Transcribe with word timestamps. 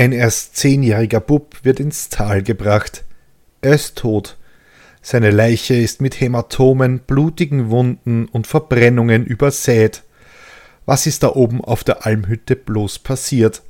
Ein 0.00 0.12
erst 0.12 0.56
zehnjähriger 0.56 1.20
Bub 1.20 1.58
wird 1.62 1.78
ins 1.78 2.08
Tal 2.08 2.42
gebracht. 2.42 3.04
Er 3.60 3.74
ist 3.74 3.98
tot. 3.98 4.38
Seine 5.02 5.30
Leiche 5.30 5.74
ist 5.74 6.00
mit 6.00 6.18
Hämatomen, 6.18 7.00
blutigen 7.00 7.68
Wunden 7.68 8.24
und 8.24 8.46
Verbrennungen 8.46 9.26
übersät. 9.26 10.02
Was 10.86 11.06
ist 11.06 11.22
da 11.22 11.34
oben 11.34 11.62
auf 11.62 11.84
der 11.84 12.06
Almhütte 12.06 12.56
bloß 12.56 13.00
passiert? 13.00 13.60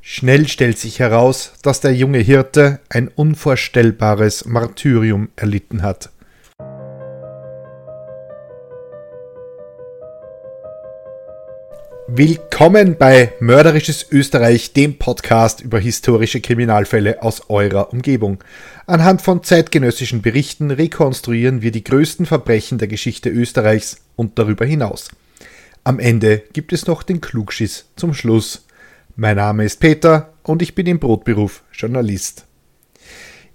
Schnell 0.00 0.46
stellt 0.46 0.78
sich 0.78 1.00
heraus, 1.00 1.54
dass 1.62 1.80
der 1.80 1.96
junge 1.96 2.20
Hirte 2.20 2.78
ein 2.88 3.08
unvorstellbares 3.08 4.44
Martyrium 4.44 5.30
erlitten 5.34 5.82
hat. 5.82 6.10
Willkommen 12.08 12.96
bei 12.96 13.32
Mörderisches 13.40 14.06
Österreich, 14.12 14.72
dem 14.72 14.96
Podcast 14.96 15.60
über 15.60 15.80
historische 15.80 16.40
Kriminalfälle 16.40 17.20
aus 17.20 17.50
eurer 17.50 17.92
Umgebung. 17.92 18.38
Anhand 18.86 19.22
von 19.22 19.42
zeitgenössischen 19.42 20.22
Berichten 20.22 20.70
rekonstruieren 20.70 21.62
wir 21.62 21.72
die 21.72 21.82
größten 21.82 22.24
Verbrechen 22.24 22.78
der 22.78 22.86
Geschichte 22.86 23.28
Österreichs 23.28 24.02
und 24.14 24.38
darüber 24.38 24.64
hinaus. 24.64 25.10
Am 25.82 25.98
Ende 25.98 26.44
gibt 26.52 26.72
es 26.72 26.86
noch 26.86 27.02
den 27.02 27.20
Klugschiss 27.20 27.86
zum 27.96 28.14
Schluss. 28.14 28.66
Mein 29.16 29.36
Name 29.36 29.64
ist 29.64 29.80
Peter 29.80 30.32
und 30.44 30.62
ich 30.62 30.76
bin 30.76 30.86
im 30.86 31.00
Brotberuf 31.00 31.64
Journalist. 31.72 32.44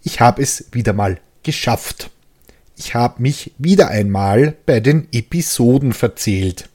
Ich 0.03 0.19
habe 0.19 0.41
es 0.41 0.65
wieder 0.73 0.91
mal 0.91 1.21
geschafft. 1.43 2.09
Ich 2.75 2.95
habe 2.95 3.21
mich 3.21 3.53
wieder 3.57 3.87
einmal 3.87 4.55
bei 4.65 4.81
den 4.81 5.07
Episoden 5.13 5.93
verzählt. 5.93 6.67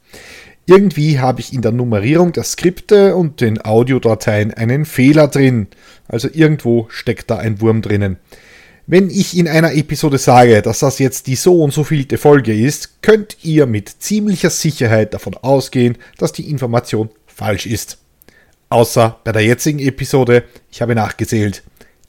Irgendwie 0.69 1.20
habe 1.20 1.41
ich 1.41 1.53
in 1.53 1.62
der 1.62 1.70
Nummerierung 1.70 2.33
der 2.33 2.42
Skripte 2.42 3.14
und 3.14 3.41
den 3.41 3.64
Audiodateien 3.64 4.53
einen 4.53 4.84
Fehler 4.84 5.28
drin. 5.28 5.69
Also 6.08 6.28
irgendwo 6.33 6.89
steckt 6.91 7.31
da 7.31 7.39
ein 7.39 7.61
Wurm 7.61 7.83
drinnen. 7.83 8.17
Wenn 8.89 9.08
ich 9.08 9.36
in 9.36 9.47
einer 9.47 9.75
Episode 9.75 10.19
sage, 10.19 10.62
dass 10.62 10.81
das 10.81 10.98
jetzt 10.98 11.28
die 11.28 11.36
so 11.36 11.62
und 11.62 11.73
so 11.73 11.84
vielte 11.84 12.19
Folge 12.19 12.53
ist, 12.53 13.00
könnt 13.00 13.36
ihr 13.42 13.67
mit 13.67 13.89
ziemlicher 13.89 14.50
Sicherheit 14.50 15.14
davon 15.14 15.36
ausgehen, 15.36 15.98
dass 16.19 16.33
die 16.33 16.50
Information 16.50 17.11
falsch 17.27 17.67
ist. 17.67 17.98
Außer 18.69 19.20
bei 19.23 19.30
der 19.30 19.42
jetzigen 19.42 19.79
Episode, 19.79 20.45
ich 20.73 20.83
habe 20.83 20.96
nachgezählt. 20.96 21.63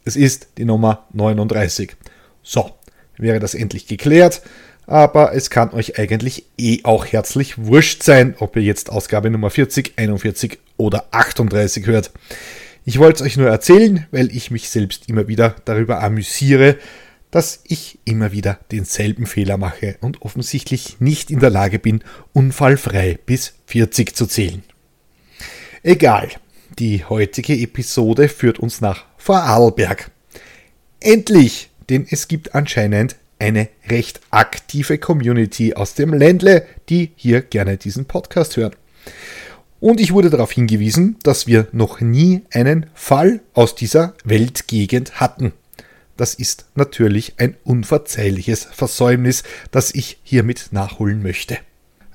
Es 0.03 0.15
ist 0.15 0.47
die 0.57 0.65
Nummer 0.65 1.05
39. 1.13 1.95
So, 2.41 2.71
wäre 3.17 3.39
das 3.39 3.53
endlich 3.53 3.85
geklärt 3.85 4.41
aber 4.87 5.35
es 5.35 5.49
kann 5.49 5.71
euch 5.71 5.99
eigentlich 5.99 6.45
eh 6.57 6.79
auch 6.83 7.05
herzlich 7.05 7.57
wurscht 7.57 8.03
sein, 8.03 8.35
ob 8.39 8.55
ihr 8.55 8.63
jetzt 8.63 8.89
Ausgabe 8.89 9.29
Nummer 9.29 9.49
40, 9.49 9.93
41 9.97 10.59
oder 10.77 11.05
38 11.11 11.85
hört. 11.85 12.11
Ich 12.85 12.97
wollte 12.97 13.21
es 13.21 13.29
euch 13.29 13.37
nur 13.37 13.49
erzählen, 13.49 14.07
weil 14.11 14.33
ich 14.35 14.49
mich 14.49 14.69
selbst 14.69 15.09
immer 15.09 15.27
wieder 15.27 15.55
darüber 15.65 16.01
amüsiere, 16.01 16.77
dass 17.31 17.59
ich 17.65 17.99
immer 18.05 18.31
wieder 18.31 18.59
denselben 18.71 19.25
Fehler 19.25 19.57
mache 19.57 19.97
und 19.99 20.21
offensichtlich 20.21 21.01
nicht 21.01 21.29
in 21.29 21.39
der 21.39 21.49
Lage 21.49 21.79
bin, 21.79 22.01
unfallfrei 22.31 23.19
bis 23.25 23.55
40 23.65 24.15
zu 24.15 24.25
zählen. 24.25 24.63
Egal, 25.83 26.29
die 26.79 27.03
heutige 27.03 27.53
Episode 27.53 28.29
führt 28.29 28.59
uns 28.59 28.79
nach 28.79 29.03
Vorarlberg. 29.17 30.11
Endlich, 31.01 31.69
denn 31.89 32.07
es 32.09 32.29
gibt 32.29 32.55
anscheinend 32.55 33.17
eine 33.39 33.69
recht 33.87 34.21
aktive 34.31 34.97
Community 34.97 35.73
aus 35.73 35.93
dem 35.93 36.13
Ländle, 36.13 36.65
die 36.89 37.11
hier 37.15 37.41
gerne 37.41 37.77
diesen 37.77 38.05
Podcast 38.05 38.57
hören. 38.57 38.75
Und 39.79 39.99
ich 39.99 40.11
wurde 40.11 40.29
darauf 40.29 40.51
hingewiesen, 40.51 41.17
dass 41.23 41.45
wir 41.45 41.67
noch 41.71 42.01
nie 42.01 42.41
einen 42.51 42.87
Fall 42.93 43.41
aus 43.53 43.75
dieser 43.75 44.15
Weltgegend 44.23 45.19
hatten. 45.19 45.53
Das 46.17 46.33
ist 46.33 46.65
natürlich 46.73 47.35
ein 47.37 47.55
unverzeihliches 47.63 48.65
Versäumnis, 48.65 49.43
das 49.69 49.93
ich 49.93 50.19
hiermit 50.23 50.69
nachholen 50.71 51.21
möchte. 51.21 51.59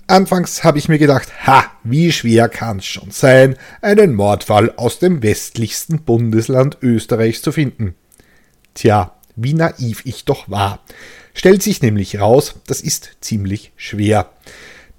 Anfangs 0.08 0.64
habe 0.64 0.78
ich 0.78 0.88
mir 0.88 0.98
gedacht, 0.98 1.46
ha, 1.46 1.64
wie 1.84 2.10
schwer 2.10 2.48
kann 2.48 2.78
es 2.78 2.86
schon 2.86 3.12
sein, 3.12 3.56
einen 3.80 4.14
Mordfall 4.14 4.72
aus 4.76 4.98
dem 4.98 5.22
westlichsten 5.22 6.02
Bundesland 6.02 6.78
Österreichs 6.82 7.42
zu 7.42 7.52
finden. 7.52 7.94
Tja, 8.74 9.14
wie 9.36 9.54
naiv 9.54 10.02
ich 10.04 10.24
doch 10.24 10.50
war. 10.50 10.80
Stellt 11.34 11.62
sich 11.62 11.82
nämlich 11.82 12.20
raus, 12.20 12.54
das 12.66 12.80
ist 12.80 13.16
ziemlich 13.20 13.72
schwer. 13.76 14.30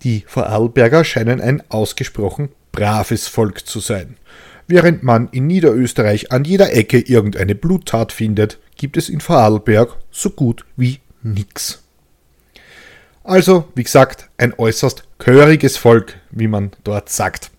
Die 0.04 0.24
Vorarlberger 0.28 1.04
scheinen 1.04 1.42
ein 1.42 1.64
ausgesprochen 1.70 2.50
braves 2.72 3.28
Volk 3.28 3.66
zu 3.66 3.80
sein. 3.80 4.18
Während 4.68 5.04
man 5.04 5.30
in 5.30 5.48
Niederösterreich 5.48 6.32
an 6.32 6.44
jeder 6.44 6.74
Ecke 6.74 7.00
irgendeine 7.00 7.56
Bluttat 7.56 8.12
findet, 8.12 8.60
gibt 8.76 8.98
es 8.98 9.10
in 9.10 9.22
Vorarlberg 9.22 9.98
so 10.12 10.30
gut 10.30 10.66
wie 10.76 11.00
nix. 11.22 11.84
Also, 13.24 13.66
wie 13.76 13.84
gesagt, 13.84 14.30
ein 14.38 14.54
äußerst 14.58 15.04
gehöriges 15.20 15.78
Volk, 15.78 16.16
wie 16.32 16.48
man 16.48 16.72
dort 16.84 17.10
sagt. 17.10 17.52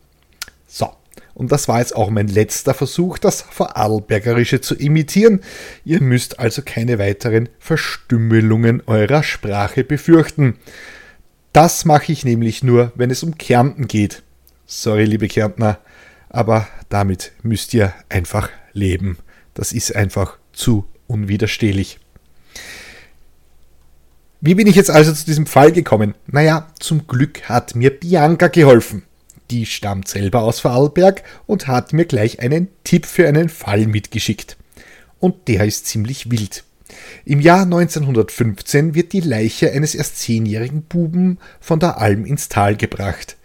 Und 1.35 1.51
das 1.51 1.67
war 1.67 1.81
jetzt 1.81 1.97
auch 1.97 2.11
mein 2.11 2.29
letzter 2.29 2.75
Versuch, 2.75 3.19
das 3.19 3.43
Vorarlbergerische 3.43 4.61
zu 4.61 4.77
imitieren. 4.77 5.41
Ihr 5.85 6.01
müsst 6.01 6.39
also 6.39 6.63
keine 6.65 6.99
weiteren 6.99 7.49
Verstümmelungen 7.59 8.83
eurer 8.87 9.25
Sprache 9.25 9.83
befürchten. 9.83 10.57
Das 11.53 11.85
mache 11.85 12.13
ich 12.13 12.25
nämlich 12.25 12.63
nur, 12.63 12.93
wenn 12.95 13.11
es 13.11 13.23
um 13.25 13.37
Kärnten 13.37 13.89
geht. 13.89 14.23
Sorry, 14.67 15.05
liebe 15.05 15.29
Kärntner, 15.29 15.79
aber 16.31 16.69
damit 16.89 17.33
müsst 17.43 17.75
ihr 17.75 17.93
einfach 18.09 18.49
leben. 18.73 19.19
Das 19.55 19.73
ist 19.73 19.95
einfach 19.95 20.39
zu 20.53 20.85
unwiderstehlich. 21.09 21.99
Wie 24.41 24.55
bin 24.55 24.67
ich 24.67 24.77
jetzt 24.77 24.91
also 24.91 25.13
zu 25.13 25.25
diesem 25.25 25.47
Fall 25.47 25.73
gekommen? 25.73 26.15
Naja, 26.27 26.69
zum 26.79 27.07
Glück 27.07 27.49
hat 27.49 27.75
mir 27.75 27.91
Bianca 27.91 28.49
geholfen 28.49 29.03
die 29.51 29.67
stammt 29.67 30.09
selber 30.09 30.43
aus 30.43 30.61
Vorarlberg 30.61 31.23
und 31.47 31.67
hat 31.67 31.93
mir 31.93 32.05
gleich 32.05 32.41
einen 32.41 32.69
Tipp 32.85 33.07
für 33.07 33.29
einen 33.29 33.49
Fall 33.49 33.87
mitgeschickt. 33.87 34.57
Und 35.21 35.49
der 35.49 35.65
ist 35.65 35.87
ziemlich 35.87 36.31
wild. 36.31 36.65
Im 37.25 37.41
Jahr 37.41 37.63
1915 37.63 38.95
wird 38.95 39.13
die 39.13 39.21
Leiche 39.21 39.73
eines 39.73 39.95
erst 39.95 40.19
zehnjährigen 40.19 40.83
Buben 40.83 41.39
von 41.61 41.81
der 41.81 41.99
Alm 41.99 42.25
ins 42.25 42.49
Tal 42.49 42.77
gebracht. 42.77 43.37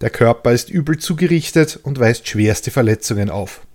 Der 0.00 0.10
Körper 0.10 0.52
ist 0.52 0.68
übel 0.68 0.98
zugerichtet 0.98 1.78
und 1.82 1.98
weist 1.98 2.28
schwerste 2.28 2.70
Verletzungen 2.70 3.30
auf. 3.30 3.66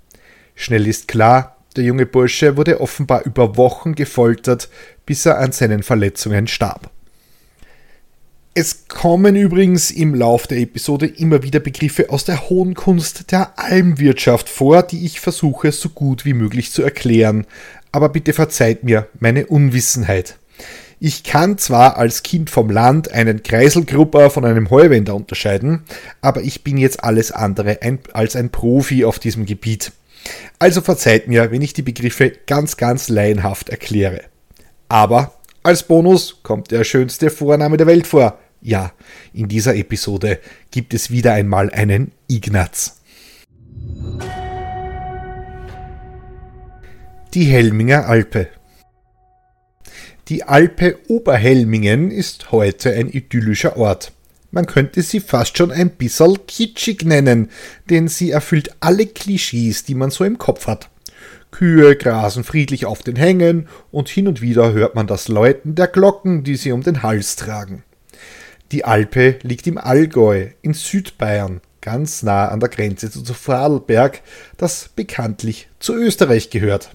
Schnell 0.56 0.88
ist 0.88 1.08
klar, 1.08 1.58
der 1.76 1.84
junge 1.84 2.06
Bursche 2.06 2.58
wurde 2.58 2.82
offenbar 2.82 3.24
über 3.26 3.56
Wochen 3.56 3.96
gefoltert, 3.96 4.70
bis 5.06 5.26
er 5.26 5.38
an 5.38 5.52
seinen 5.52 5.84
Verletzungen 5.84 6.48
starb. 6.48 6.90
Es 8.60 8.88
kommen 8.88 9.36
übrigens 9.36 9.92
im 9.92 10.16
Lauf 10.16 10.48
der 10.48 10.58
Episode 10.58 11.06
immer 11.06 11.44
wieder 11.44 11.60
Begriffe 11.60 12.10
aus 12.10 12.26
der 12.26 12.50
hohen 12.50 12.74
Kunst 12.74 13.32
der 13.32 13.52
Almwirtschaft 13.60 14.50
vor, 14.50 14.82
die 14.82 15.06
ich 15.06 15.20
versuche 15.20 15.72
so 15.72 15.90
gut 15.90 16.26
wie 16.26 16.34
möglich 16.34 16.72
zu 16.72 16.82
erklären. 16.82 17.46
Aber 17.92 18.10
bitte 18.10 18.34
verzeiht 18.34 18.84
mir 18.84 19.10
meine 19.20 19.46
Unwissenheit. 19.46 20.40
Ich 21.00 21.24
kann 21.24 21.60
zwar 21.60 21.98
als 21.98 22.24
Kind 22.24 22.50
vom 22.50 22.72
Land 22.72 23.12
einen 23.12 23.44
Kreiselgrupper 23.44 24.32
von 24.32 24.44
einem 24.44 24.72
Heuwender 24.72 25.14
unterscheiden, 25.14 25.84
aber 26.22 26.42
ich 26.42 26.64
bin 26.64 26.78
jetzt 26.78 27.04
alles 27.04 27.32
andere 27.32 27.78
als 28.14 28.36
ein 28.36 28.50
Profi 28.50 29.06
auf 29.06 29.20
diesem 29.20 29.46
Gebiet. 29.46 29.92
Also 30.58 30.82
verzeiht 30.82 31.28
mir, 31.28 31.52
wenn 31.52 31.62
ich 31.62 31.74
die 31.74 31.84
Begriffe 31.84 32.32
ganz, 32.48 32.76
ganz 32.76 33.08
laienhaft 33.08 33.70
erkläre. 33.70 34.22
Aber 34.90 35.36
Als 35.62 35.84
Bonus 35.84 36.38
kommt 36.44 36.72
der 36.72 36.86
schönste 36.86 37.30
Vorname 37.30 37.76
der 37.76 37.88
Welt 37.88 38.08
vor. 38.08 38.40
Ja, 38.62 38.92
in 39.34 39.48
dieser 39.48 39.76
Episode 39.76 40.40
gibt 40.72 40.94
es 40.94 41.12
wieder 41.12 41.34
einmal 41.34 41.70
einen 41.72 42.12
Ignaz. 42.28 43.02
Die 47.34 47.44
Helminger 47.44 48.08
Alpe. 48.08 48.48
Die 50.28 50.44
Alpe 50.44 50.98
Oberhelmingen 51.08 52.12
ist 52.12 52.52
heute 52.52 52.94
ein 52.94 53.10
idyllischer 53.10 53.78
Ort. 53.78 54.12
Man 54.52 54.66
könnte 54.66 55.02
sie 55.02 55.20
fast 55.20 55.58
schon 55.58 55.72
ein 55.72 55.92
bisschen 55.92 56.46
kitschig 56.48 57.04
nennen, 57.06 57.50
denn 57.90 58.08
sie 58.08 58.32
erfüllt 58.32 58.72
alle 58.80 59.06
Klischees, 59.06 59.84
die 59.84 59.96
man 59.96 60.10
so 60.10 60.24
im 60.24 60.38
Kopf 60.38 60.68
hat. 60.68 60.90
Kühe 61.52 61.96
grasen 61.96 62.44
friedlich 62.44 62.86
auf 62.86 63.04
den 63.04 63.16
Hängen 63.16 63.68
und 63.92 64.10
hin 64.10 64.28
und 64.28 64.42
wieder 64.42 64.74
hört 64.74 64.96
man 64.96 65.08
das 65.08 65.28
Läuten 65.28 65.76
der 65.76 65.88
Glocken, 65.88 66.44
die 66.44 66.56
sie 66.56 66.72
um 66.72 66.84
den 66.84 67.04
Hals 67.04 67.36
tragen. 67.36 67.84
Die 68.72 68.84
Alpe 68.84 69.40
liegt 69.44 69.66
im 69.68 69.78
Allgäu 69.78 70.48
in 70.62 70.74
Südbayern, 70.74 71.62
ganz 71.80 72.22
nah 72.22 72.50
an 72.50 72.60
der 72.60 72.70
Grenze 72.70 73.10
zu 73.10 73.34
Vorarlberg, 73.34 74.22
das 74.58 74.90
bekanntlich 74.94 75.70
zu 75.80 75.96
Österreich 75.96 76.50
gehört. 76.50 76.92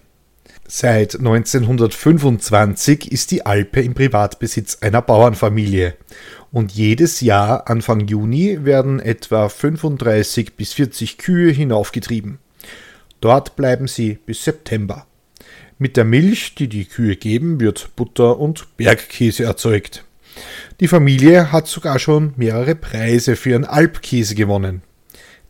Seit 0.69 1.17
1925 1.17 3.11
ist 3.11 3.31
die 3.31 3.45
Alpe 3.47 3.81
im 3.81 3.95
Privatbesitz 3.95 4.79
einer 4.81 5.03
Bauernfamilie 5.03 5.95
und 6.51 6.73
jedes 6.73 7.21
Jahr 7.21 7.69
Anfang 7.69 8.07
Juni 8.07 8.65
werden 8.65 9.01
etwa 9.01 9.49
35 9.49 10.55
bis 10.55 10.75
40 10.75 11.19
Kühe 11.19 11.51
hinaufgetrieben. 11.53 12.39
Dort 13.21 13.57
bleiben 13.57 13.89
sie 13.89 14.19
bis 14.27 14.45
September. 14.45 15.07
Mit 15.79 15.97
der 15.97 16.05
Milch, 16.05 16.55
die 16.55 16.69
die 16.69 16.85
Kühe 16.85 17.17
geben, 17.17 17.61
wird 17.61 17.97
Butter 17.97 18.39
und 18.39 18.77
Bergkäse 18.77 19.45
erzeugt. 19.45 20.05
Die 20.81 20.89
Familie 20.89 21.53
hat 21.53 21.69
sogar 21.69 21.99
schon 21.99 22.35
mehrere 22.37 22.75
Preise 22.75 23.37
für 23.37 23.51
ihren 23.51 23.65
Alpkäse 23.65 24.35
gewonnen. 24.35 24.83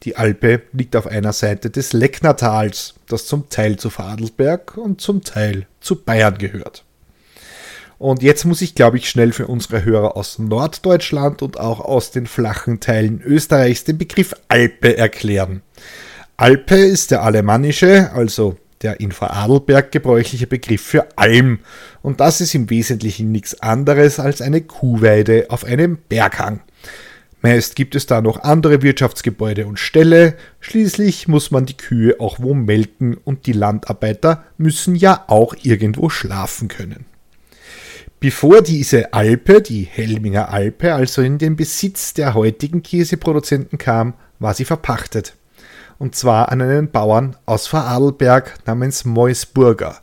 Die 0.03 0.17
Alpe 0.17 0.63
liegt 0.73 0.97
auf 0.97 1.07
einer 1.07 1.33
Seite 1.33 1.71
des 1.71 1.93
Lecknertals, 1.93 2.95
das 3.07 3.27
zum 3.27 3.49
Teil 3.49 3.77
zu 3.77 3.89
Fadelberg 3.89 4.77
und 4.77 5.01
zum 5.01 5.23
Teil 5.23 5.67
zu 5.81 6.03
Bayern 6.03 6.39
gehört. 6.39 6.85
Und 7.99 8.21
jetzt 8.21 8.45
muss 8.45 8.63
ich, 8.63 8.75
glaube 8.75 8.97
ich, 8.97 9.09
schnell 9.09 9.33
für 9.33 9.47
unsere 9.47 9.85
Hörer 9.85 10.17
aus 10.17 10.41
Norddeutschland 10.41 11.41
und 11.41 11.61
auch 11.61 11.79
aus 11.79 12.11
den 12.11 12.27
flachen 12.27 12.81
Teilen 12.81 13.23
Österreichs 13.23 13.85
den 13.85 13.97
Begriff 13.97 14.35
Alpe 14.49 14.97
erklären. 14.99 15.63
Alpe 16.37 16.75
ist 16.75 17.13
der 17.13 17.23
alemannische, 17.23 18.11
also 18.13 18.57
der 18.83 19.01
in 19.01 19.13
Vorarlberg 19.13 19.93
gebräuchliche 19.93 20.47
Begriff 20.47 20.83
für 20.83 21.07
Alm. 21.17 21.61
Und 22.03 22.21
das 22.21 22.41
ist 22.41 22.55
im 22.55 22.71
Wesentlichen 22.71 23.33
nichts 23.33 23.61
anderes 23.61 24.19
als 24.19 24.43
eine 24.43 24.61
Kuhweide 24.61 25.47
auf 25.49 25.65
einem 25.65 25.99
Berghang. 26.09 26.61
Meist 27.43 27.75
gibt 27.75 27.97
es 27.97 28.07
da 28.07 28.21
noch 28.21 28.45
andere 28.45 28.83
Wirtschaftsgebäude 28.83 29.67
und 29.67 29.81
Ställe. 29.81 30.37
Schließlich 30.61 31.27
muss 31.27 31.51
man 31.51 31.67
die 31.67 31.77
Kühe 31.77 32.21
auch 32.21 32.39
wo 32.39 32.55
melken 32.55 33.17
und 33.17 33.47
die 33.47 33.53
Landarbeiter 33.53 34.45
müssen 34.59 34.95
ja 34.95 35.25
auch 35.27 35.57
irgendwo 35.63 36.09
schlafen 36.09 36.69
können. 36.69 37.05
Bevor 38.21 38.63
diese 38.63 39.13
Alpe, 39.13 39.61
die 39.61 39.83
Helminger 39.83 40.51
Alpe, 40.51 40.95
also 40.95 41.23
in 41.23 41.39
den 41.39 41.57
Besitz 41.57 42.15
der 42.15 42.35
heutigen 42.35 42.85
Käseproduzenten 42.85 43.79
kam, 43.79 44.15
war 44.39 44.55
sie 44.55 44.65
verpachtet. 44.65 45.35
Und 46.03 46.17
zwar 46.17 46.51
an 46.51 46.61
einen 46.61 46.91
Bauern 46.91 47.37
aus 47.47 47.69
Vorarlberg 47.69 48.67
namens 48.67 49.05
Meusburger. 49.05 50.01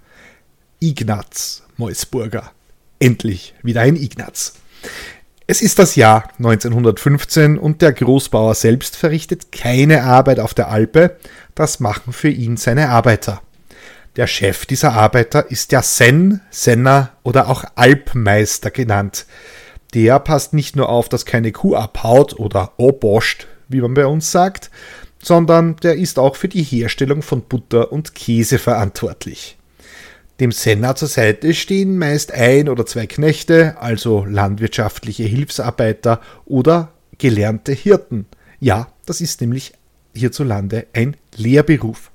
Ignaz 0.79 1.63
Meusburger. 1.75 2.53
Endlich 2.99 3.53
wieder 3.63 3.81
ein 3.81 3.97
Ignaz. 3.97 4.53
Es 5.45 5.61
ist 5.61 5.77
das 5.77 5.97
Jahr 5.97 6.29
1915 6.37 7.57
und 7.57 7.81
der 7.81 7.91
Großbauer 7.91 8.55
selbst 8.55 8.95
verrichtet 8.95 9.51
keine 9.51 10.03
Arbeit 10.03 10.39
auf 10.39 10.53
der 10.53 10.69
Alpe, 10.69 11.17
das 11.53 11.81
machen 11.81 12.13
für 12.13 12.29
ihn 12.29 12.55
seine 12.55 12.87
Arbeiter. 12.87 13.41
Der 14.15 14.27
Chef 14.27 14.65
dieser 14.65 14.93
Arbeiter 14.93 15.51
ist 15.51 15.73
der 15.73 15.81
Sen, 15.81 16.39
Senner 16.49 17.09
oder 17.23 17.49
auch 17.49 17.65
Alpmeister 17.75 18.71
genannt. 18.71 19.25
Der 19.93 20.17
passt 20.19 20.53
nicht 20.53 20.77
nur 20.77 20.87
auf, 20.87 21.09
dass 21.09 21.25
keine 21.25 21.51
Kuh 21.51 21.75
abhaut 21.75 22.39
oder 22.39 22.71
oboscht, 22.77 23.47
wie 23.67 23.81
man 23.81 23.95
bei 23.95 24.05
uns 24.05 24.31
sagt, 24.31 24.71
sondern 25.21 25.75
der 25.77 25.95
ist 25.95 26.19
auch 26.19 26.35
für 26.35 26.47
die 26.47 26.63
Herstellung 26.63 27.21
von 27.21 27.41
Butter 27.41 27.91
und 27.91 28.15
Käse 28.15 28.57
verantwortlich. 28.57 29.57
Dem 30.39 30.51
Senner 30.53 30.95
zur 30.95 31.09
Seite 31.09 31.53
stehen 31.53 31.97
meist 31.97 32.31
ein 32.31 32.69
oder 32.69 32.85
zwei 32.85 33.07
Knechte, 33.07 33.75
also 33.79 34.23
landwirtschaftliche 34.25 35.23
Hilfsarbeiter 35.23 36.21
oder 36.45 36.93
gelernte 37.17 37.73
Hirten. 37.73 38.25
Ja, 38.61 38.87
das 39.05 39.19
ist 39.19 39.41
nämlich 39.41 39.73
hierzulande 40.15 40.87
ein 40.93 41.17
Lehrberuf. 41.35 42.11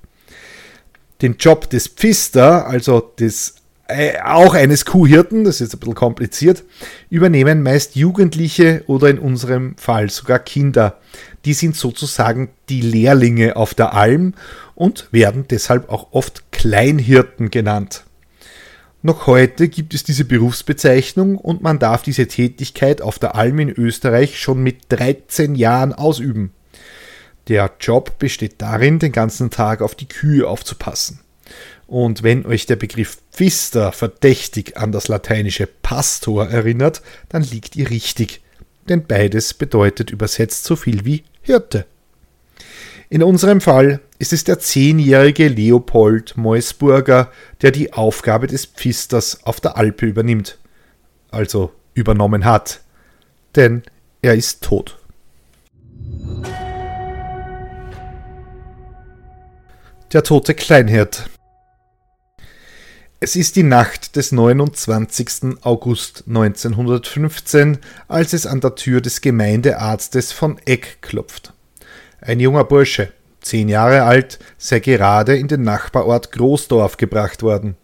Den 1.20 1.36
Job 1.38 1.68
des 1.68 1.88
Pfister, 1.88 2.66
also 2.66 3.00
des 3.00 3.56
äh, 3.88 4.18
auch 4.20 4.54
eines 4.54 4.86
Kuhhirten, 4.86 5.44
das 5.44 5.56
ist 5.56 5.60
jetzt 5.60 5.74
ein 5.74 5.80
bisschen 5.80 5.94
kompliziert, 5.94 6.64
übernehmen 7.10 7.62
meist 7.62 7.96
Jugendliche 7.96 8.82
oder 8.86 9.08
in 9.08 9.18
unserem 9.18 9.76
Fall 9.76 10.08
sogar 10.08 10.38
Kinder. 10.38 10.98
Die 11.44 11.54
sind 11.54 11.76
sozusagen 11.76 12.50
die 12.68 12.80
Lehrlinge 12.80 13.56
auf 13.56 13.74
der 13.74 13.94
Alm 13.94 14.34
und 14.74 15.08
werden 15.12 15.46
deshalb 15.48 15.90
auch 15.90 16.08
oft 16.12 16.50
Kleinhirten 16.52 17.50
genannt. 17.50 18.04
Noch 19.02 19.26
heute 19.26 19.68
gibt 19.68 19.92
es 19.92 20.02
diese 20.02 20.24
Berufsbezeichnung 20.24 21.36
und 21.36 21.62
man 21.62 21.78
darf 21.78 22.02
diese 22.02 22.26
Tätigkeit 22.26 23.02
auf 23.02 23.18
der 23.18 23.34
Alm 23.34 23.58
in 23.58 23.68
Österreich 23.68 24.38
schon 24.40 24.62
mit 24.62 24.78
13 24.88 25.54
Jahren 25.56 25.92
ausüben. 25.92 26.54
Der 27.48 27.70
Job 27.78 28.18
besteht 28.18 28.54
darin, 28.62 28.98
den 28.98 29.12
ganzen 29.12 29.50
Tag 29.50 29.82
auf 29.82 29.94
die 29.94 30.08
Kühe 30.08 30.48
aufzupassen. 30.48 31.20
Und 31.86 32.22
wenn 32.22 32.46
euch 32.46 32.64
der 32.64 32.76
Begriff 32.76 33.18
Pfister 33.30 33.92
verdächtig 33.92 34.78
an 34.78 34.90
das 34.90 35.08
lateinische 35.08 35.66
Pastor 35.66 36.48
erinnert, 36.48 37.02
dann 37.28 37.42
liegt 37.42 37.76
ihr 37.76 37.90
richtig, 37.90 38.40
denn 38.88 39.06
beides 39.06 39.52
bedeutet 39.52 40.10
übersetzt 40.10 40.64
so 40.64 40.76
viel 40.76 41.04
wie 41.04 41.24
Hirte. 41.44 41.84
In 43.10 43.22
unserem 43.22 43.60
Fall 43.60 44.00
ist 44.18 44.32
es 44.32 44.44
der 44.44 44.58
zehnjährige 44.58 45.48
Leopold 45.48 46.38
Meusburger, 46.38 47.30
der 47.60 47.70
die 47.70 47.92
Aufgabe 47.92 48.46
des 48.46 48.64
Pfisters 48.64 49.44
auf 49.44 49.60
der 49.60 49.76
Alpe 49.76 50.06
übernimmt. 50.06 50.58
Also 51.30 51.70
übernommen 51.92 52.46
hat. 52.46 52.80
Denn 53.56 53.82
er 54.22 54.34
ist 54.34 54.64
tot. 54.64 54.98
Der 60.14 60.22
tote 60.22 60.54
Kleinhirt. 60.54 61.28
Es 63.24 63.36
ist 63.36 63.56
die 63.56 63.62
Nacht 63.62 64.16
des 64.16 64.32
29. 64.32 65.56
August 65.62 66.24
1915, 66.26 67.78
als 68.06 68.34
es 68.34 68.44
an 68.44 68.60
der 68.60 68.74
Tür 68.74 69.00
des 69.00 69.22
Gemeindearztes 69.22 70.30
von 70.30 70.58
Eck 70.66 70.98
klopft. 71.00 71.54
Ein 72.20 72.38
junger 72.38 72.64
Bursche, 72.64 73.12
zehn 73.40 73.70
Jahre 73.70 74.02
alt, 74.02 74.40
sei 74.58 74.80
gerade 74.80 75.38
in 75.38 75.48
den 75.48 75.62
Nachbarort 75.62 76.32
Großdorf 76.32 76.98
gebracht 76.98 77.42
worden. 77.42 77.76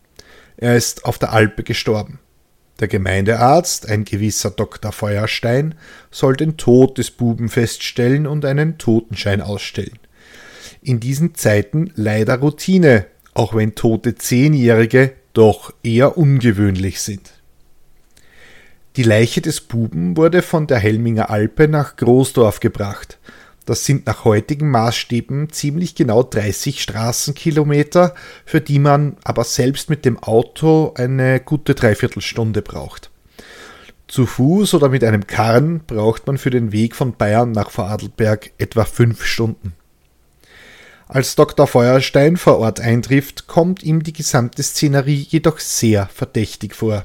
Er 0.59 0.76
ist 0.76 1.06
auf 1.06 1.18
der 1.18 1.32
Alpe 1.32 1.62
gestorben. 1.62 2.18
Der 2.78 2.88
Gemeindearzt, 2.88 3.88
ein 3.88 4.04
gewisser 4.04 4.50
Dr. 4.50 4.92
Feuerstein, 4.92 5.75
soll 6.11 6.37
den 6.37 6.59
Tod 6.59 6.99
des 6.99 7.11
Buben 7.11 7.49
feststellen 7.49 8.26
und 8.26 8.44
einen 8.44 8.76
Totenschein 8.76 9.40
ausstellen. 9.40 10.00
In 10.82 11.00
diesen 11.00 11.35
Zeiten 11.35 11.92
leider 11.94 12.40
Routine, 12.40 13.06
auch 13.32 13.54
wenn 13.54 13.75
tote 13.75 14.16
Zehnjährige 14.16 15.14
doch 15.32 15.72
eher 15.82 16.18
ungewöhnlich 16.18 17.00
sind. 17.00 17.32
Die 18.96 19.02
Leiche 19.04 19.40
des 19.40 19.60
Buben 19.60 20.16
wurde 20.16 20.42
von 20.42 20.66
der 20.66 20.78
Helminger 20.78 21.30
Alpe 21.30 21.68
nach 21.68 21.96
Großdorf 21.96 22.60
gebracht. 22.60 23.18
Das 23.64 23.84
sind 23.84 24.06
nach 24.06 24.25
heutigen 24.25 24.68
Maßstäben 24.70 25.50
ziemlich 25.52 25.94
genau 25.94 26.25
30 26.25 26.82
Straßenkilometer, 26.82 28.14
für 28.44 28.60
die 28.60 28.80
man 28.80 29.16
aber 29.22 29.44
selbst 29.44 29.90
mit 29.90 30.04
dem 30.04 30.18
Auto 30.18 30.92
eine 30.96 31.38
gute 31.38 31.76
Dreiviertelstunde 31.76 32.62
braucht. 32.62 33.10
Zu 34.08 34.26
Fuß 34.26 34.75
oder 34.75 34.88
mit 34.88 35.04
einem 35.04 35.28
Karren 35.28 35.82
braucht 35.87 36.26
man 36.26 36.37
für 36.37 36.50
den 36.50 36.72
Weg 36.72 36.96
von 36.96 37.14
Bayern 37.14 37.52
nach 37.52 37.70
Vorarlberg 37.70 38.50
etwa 38.58 38.84
fünf 38.84 39.25
Stunden. 39.25 39.75
Als 41.12 41.35
Dr. 41.35 41.67
Feuerstein 41.67 42.37
vor 42.37 42.59
Ort 42.61 42.79
eintrifft, 42.79 43.49
kommt 43.49 43.83
ihm 43.83 44.05
die 44.05 44.12
gesamte 44.12 44.62
Szenerie 44.62 45.26
jedoch 45.29 45.59
sehr 45.59 46.07
verdächtig 46.07 46.76
vor. 46.76 47.05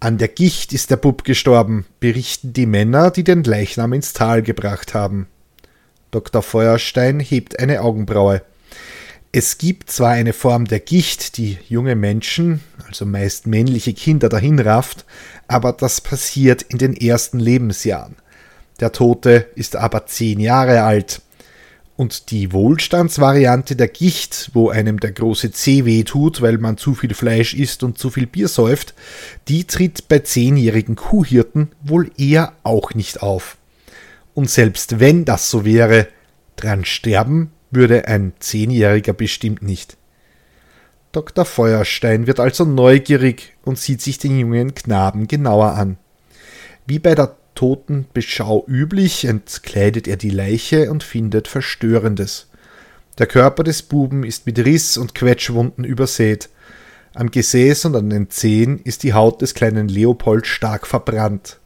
An 0.00 0.18
der 0.18 0.26
Gicht 0.26 0.72
ist 0.72 0.90
der 0.90 0.96
Bub 0.96 1.22
gestorben, 1.22 1.86
berichten 2.00 2.52
die 2.52 2.66
Männer, 2.66 3.12
die 3.12 3.22
den 3.22 3.44
Leichnam 3.44 3.92
ins 3.92 4.14
Tal 4.14 4.42
gebracht 4.42 4.94
haben. 4.94 5.28
Dr. 6.10 6.42
Feuerstein 6.42 7.20
hebt 7.20 7.60
eine 7.60 7.82
Augenbraue. 7.82 8.42
Es 9.30 9.58
gibt 9.58 9.92
zwar 9.92 10.10
eine 10.10 10.32
Form 10.32 10.64
der 10.64 10.80
Gicht, 10.80 11.36
die 11.36 11.56
junge 11.68 11.94
Menschen, 11.94 12.64
also 12.88 13.06
meist 13.06 13.46
männliche 13.46 13.94
Kinder, 13.94 14.28
dahin 14.28 14.58
rafft, 14.58 15.04
aber 15.46 15.72
das 15.72 16.00
passiert 16.00 16.62
in 16.62 16.78
den 16.78 16.96
ersten 16.96 17.38
Lebensjahren. 17.38 18.16
Der 18.80 18.90
Tote 18.90 19.46
ist 19.54 19.76
aber 19.76 20.06
zehn 20.06 20.40
Jahre 20.40 20.82
alt. 20.82 21.20
Und 21.96 22.32
die 22.32 22.52
Wohlstandsvariante 22.52 23.76
der 23.76 23.86
Gicht, 23.86 24.50
wo 24.52 24.68
einem 24.68 24.98
der 24.98 25.12
große 25.12 25.52
Zeh 25.52 25.84
weh 25.84 26.02
tut, 26.02 26.42
weil 26.42 26.58
man 26.58 26.76
zu 26.76 26.94
viel 26.94 27.14
Fleisch 27.14 27.54
isst 27.54 27.84
und 27.84 27.98
zu 27.98 28.10
viel 28.10 28.26
Bier 28.26 28.48
säuft, 28.48 28.94
die 29.46 29.64
tritt 29.64 30.08
bei 30.08 30.18
zehnjährigen 30.18 30.96
Kuhhirten 30.96 31.70
wohl 31.82 32.10
eher 32.18 32.54
auch 32.64 32.94
nicht 32.94 33.22
auf. 33.22 33.56
Und 34.34 34.50
selbst 34.50 34.98
wenn 34.98 35.24
das 35.24 35.50
so 35.50 35.64
wäre, 35.64 36.08
dran 36.56 36.84
sterben 36.84 37.52
würde 37.70 38.08
ein 38.08 38.32
Zehnjähriger 38.40 39.12
bestimmt 39.12 39.62
nicht. 39.62 39.96
Dr. 41.12 41.44
Feuerstein 41.44 42.26
wird 42.26 42.40
also 42.40 42.64
neugierig 42.64 43.54
und 43.64 43.78
sieht 43.78 44.00
sich 44.00 44.18
den 44.18 44.36
jungen 44.38 44.74
Knaben 44.74 45.28
genauer 45.28 45.74
an. 45.74 45.96
Wie 46.86 46.98
bei 46.98 47.14
der 47.14 47.36
Totenbeschau 47.54 48.64
üblich, 48.66 49.24
entkleidet 49.24 50.08
er 50.08 50.16
die 50.16 50.30
Leiche 50.30 50.90
und 50.90 51.02
findet 51.02 51.48
Verstörendes. 51.48 52.48
Der 53.18 53.26
Körper 53.26 53.62
des 53.62 53.82
Buben 53.82 54.24
ist 54.24 54.46
mit 54.46 54.58
Riss 54.58 54.96
und 54.96 55.14
Quetschwunden 55.14 55.84
übersät. 55.84 56.48
Am 57.14 57.30
Gesäß 57.30 57.84
und 57.84 57.94
an 57.94 58.10
den 58.10 58.28
Zehen 58.30 58.80
ist 58.82 59.04
die 59.04 59.14
Haut 59.14 59.40
des 59.40 59.54
kleinen 59.54 59.88
Leopold 59.88 60.46
stark 60.46 60.86
verbrannt. 60.86 61.60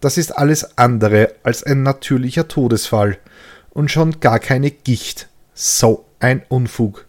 Das 0.00 0.18
ist 0.18 0.36
alles 0.36 0.78
andere 0.78 1.34
als 1.42 1.64
ein 1.64 1.82
natürlicher 1.82 2.46
Todesfall 2.46 3.18
und 3.70 3.90
schon 3.90 4.20
gar 4.20 4.38
keine 4.38 4.70
Gicht. 4.70 5.28
So 5.52 6.04
ein 6.20 6.42
Unfug. 6.48 7.06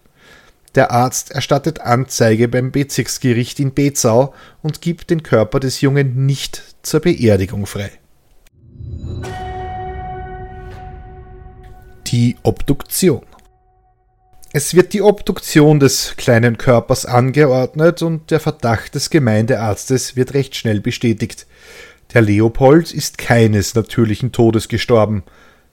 Der 0.75 0.91
Arzt 0.91 1.31
erstattet 1.31 1.81
Anzeige 1.81 2.47
beim 2.47 2.71
Bezirksgericht 2.71 3.59
in 3.59 3.73
Bezau 3.73 4.33
und 4.61 4.81
gibt 4.81 5.09
den 5.09 5.23
Körper 5.23 5.59
des 5.59 5.79
Jungen 5.81 6.25
nicht 6.25 6.75
zur 6.81 6.99
Beerdigung 6.99 7.65
frei. 7.65 7.91
Die 12.07 12.37
Obduktion. 12.43 13.25
Es 14.53 14.73
wird 14.73 14.93
die 14.93 15.01
Obduktion 15.01 15.81
des 15.81 16.13
kleinen 16.15 16.57
Körpers 16.57 17.05
angeordnet 17.05 18.01
und 18.01 18.31
der 18.31 18.39
Verdacht 18.39 18.95
des 18.95 19.09
Gemeindearztes 19.09 20.15
wird 20.15 20.33
recht 20.33 20.55
schnell 20.55 20.79
bestätigt. 20.79 21.45
Der 22.13 22.21
Leopold 22.21 22.93
ist 22.93 23.17
keines 23.17 23.75
natürlichen 23.75 24.31
Todes 24.31 24.69
gestorben. 24.69 25.23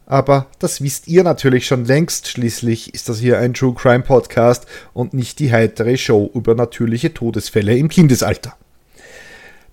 Aber 0.06 0.48
das 0.58 0.82
wisst 0.82 1.06
ihr 1.06 1.22
natürlich 1.22 1.66
schon 1.66 1.84
längst, 1.84 2.28
schließlich 2.28 2.92
ist 2.92 3.08
das 3.08 3.20
hier 3.20 3.38
ein 3.38 3.54
True 3.54 3.74
Crime 3.74 4.02
Podcast 4.02 4.66
und 4.92 5.14
nicht 5.14 5.38
die 5.38 5.52
heitere 5.52 5.96
Show 5.96 6.30
über 6.34 6.54
natürliche 6.54 7.14
Todesfälle 7.14 7.76
im 7.76 7.88
Kindesalter. 7.88 8.56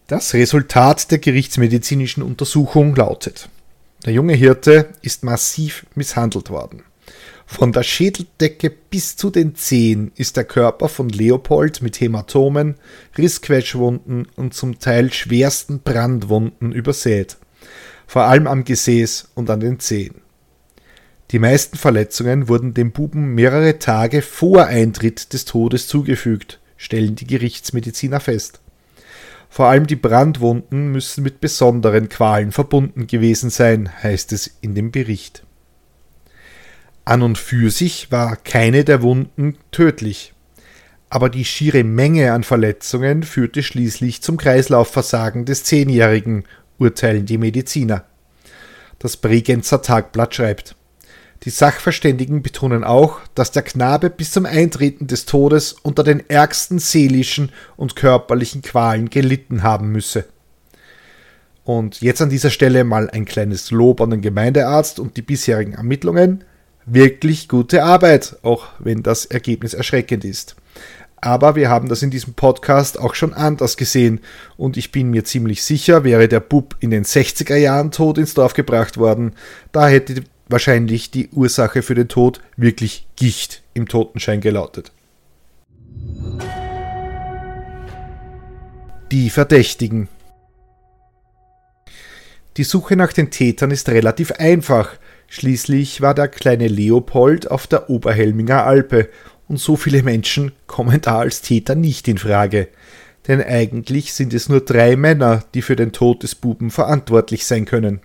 Das 0.09 0.33
Resultat 0.33 1.11
der 1.11 1.19
gerichtsmedizinischen 1.19 2.23
Untersuchung 2.23 2.93
lautet 2.95 3.47
der 4.05 4.13
junge 4.13 4.33
Hirte 4.33 4.89
ist 5.01 5.23
massiv 5.23 5.85
misshandelt 5.93 6.49
worden. 6.49 6.83
Von 7.45 7.73
der 7.73 7.83
Schädeldecke 7.83 8.69
bis 8.69 9.17
zu 9.17 9.29
den 9.29 9.55
Zehen 9.55 10.11
ist 10.15 10.37
der 10.37 10.45
Körper 10.45 10.87
von 10.87 11.09
Leopold 11.09 11.81
mit 11.81 11.99
Hämatomen, 11.99 12.75
Rissquetschwunden 13.17 14.27
und 14.35 14.53
zum 14.53 14.79
Teil 14.79 15.11
schwersten 15.11 15.81
Brandwunden 15.81 16.71
übersät, 16.71 17.37
vor 18.07 18.23
allem 18.23 18.47
am 18.47 18.63
Gesäß 18.63 19.29
und 19.35 19.49
an 19.49 19.59
den 19.59 19.79
Zehen. 19.79 20.21
Die 21.31 21.39
meisten 21.39 21.77
Verletzungen 21.77 22.47
wurden 22.47 22.73
dem 22.73 22.91
Buben 22.91 23.35
mehrere 23.35 23.79
Tage 23.79 24.21
vor 24.21 24.65
Eintritt 24.65 25.33
des 25.33 25.45
Todes 25.45 25.87
zugefügt, 25.87 26.59
stellen 26.77 27.15
die 27.15 27.27
Gerichtsmediziner 27.27 28.19
fest. 28.19 28.61
Vor 29.50 29.65
allem 29.68 29.88
die 29.88 29.96
Brandwunden 29.96 30.91
müssen 30.91 31.24
mit 31.24 31.41
besonderen 31.41 32.08
Qualen 32.08 32.51
verbunden 32.51 33.08
gewesen 33.08 33.50
sein, 33.50 33.89
heißt 34.03 34.32
es 34.32 34.58
in 34.62 34.75
dem 34.75 34.91
Bericht. 34.91 35.44
An 37.03 37.24
und 37.24 37.39
für 37.39 37.72
sich 37.72 38.12
war 38.12 38.36
keine 38.36 38.84
der 38.84 39.01
Wunden 39.01 39.58
tödlich, 39.72 40.34
aber 41.10 41.29
die 41.29 41.46
schiere 41.46 41.84
Menge 41.84 42.34
an 42.34 42.44
Verletzungen 42.44 43.24
führte 43.24 43.63
schließlich 43.63 44.22
zum 44.22 44.38
Kreislaufversagen 44.38 45.46
des 45.46 45.63
Zehnjährigen, 45.63 46.44
urteilen 46.77 47.25
die 47.25 47.39
Mediziner. 47.39 48.06
Das 49.00 49.18
Bregenzer 49.18 49.82
Tagblatt 49.82 50.36
schreibt 50.36 50.75
die 51.43 51.50
Sachverständigen 51.51 52.41
betonen 52.41 52.84
auch, 52.84 53.19
dass 53.34 53.51
der 53.51 53.62
Knabe 53.62 54.10
bis 54.10 54.31
zum 54.31 54.46
Eintreten 54.46 55.08
des 55.08 55.25
Todes 55.25 55.72
unter 55.72 56.03
den 56.03 56.29
ärgsten 56.29 56.79
seelischen 56.79 57.51
und 57.77 57.96
körperlichen 57.96 58.62
Qualen 58.62 59.10
gelitten 59.10 59.63
haben 59.63 59.91
müsse. 59.91 60.25
Und 61.63 62.01
jetzt 62.01 62.22
an 62.22 62.29
dieser 62.29 62.50
Stelle 62.50 62.84
mal 62.84 63.10
ein 63.10 63.25
kleines 63.25 63.72
Lob 63.72 64.01
an 64.01 64.10
den 64.10 64.22
Gemeindearzt 64.22 65.00
und 65.00 65.15
die 65.15 65.22
bisherigen 65.22 65.74
Ermittlungen. 65.74 66.43
Wirklich 66.86 67.48
gute 67.48 67.84
Arbeit, 67.84 68.38
auch 68.41 68.67
wenn 68.79 69.03
das 69.03 69.25
Ergebnis 69.25 69.74
erschreckend 69.74 70.25
ist. 70.25 70.55
Aber 71.22 71.55
wir 71.55 71.69
haben 71.69 71.88
das 71.88 72.01
in 72.01 72.10
diesem 72.10 72.34
Podcast 72.34 73.00
auch 73.00 73.13
schon 73.13 73.34
anders 73.34 73.77
gesehen 73.77 74.22
und 74.58 74.77
ich 74.77 74.91
bin 74.91 75.10
mir 75.10 75.25
ziemlich 75.25 75.63
sicher, 75.63 76.03
wäre 76.03 76.27
der 76.27 76.39
Bub 76.39 76.75
in 76.79 76.91
den 76.91 77.03
60er 77.03 77.58
Jahren 77.58 77.91
tot 77.91 78.17
ins 78.17 78.34
Dorf 78.34 78.53
gebracht 78.53 78.98
worden, 78.98 79.34
da 79.72 79.88
hätte 79.89 80.24
wahrscheinlich 80.50 81.12
die 81.12 81.29
Ursache 81.29 81.82
für 81.82 81.96
den 81.96 82.10
Tod 82.10 82.41
wirklich 82.58 83.08
Gicht 83.15 83.63
im 83.74 83.88
Totenschein 83.88 84.41
gelautet. 84.41 84.91
Die 89.12 89.29
Verdächtigen. 89.29 90.08
Die 92.58 92.63
Suche 92.63 92.96
nach 92.96 93.13
den 93.13 93.32
Tätern 93.32 93.72
ist 93.72 93.88
relativ 93.89 94.34
einfach. 94.34 94.98
Schließlich 95.27 96.01
war 96.01 96.13
der 96.13 96.27
kleine 96.27 96.68
Leopold 96.68 97.50
auf 97.50 97.68
der 97.68 97.89
Oberhelminger 97.89 98.65
Alpe 98.65 99.10
und 99.48 99.58
so 99.58 99.75
viele 99.75 100.03
Menschen 100.03 100.51
kommen 100.68 101.00
da 101.01 101.20
als 101.20 101.41
Täter 101.41 101.75
nicht 101.75 102.08
in 102.08 102.18
Frage. 102.18 102.68
Denn 103.27 103.41
eigentlich 103.41 104.13
sind 104.13 104.34
es 104.34 104.50
nur 104.50 104.62
drei 104.62 104.96
Männer, 104.96 105.44
die 105.53 105.62
für 105.62 105.75
den 105.75 105.91
Tod 105.91 106.24
des 106.24 106.36
Buben 106.36 106.72
verantwortlich 106.72 107.46
sein 107.46 107.65
können. 107.65 108.01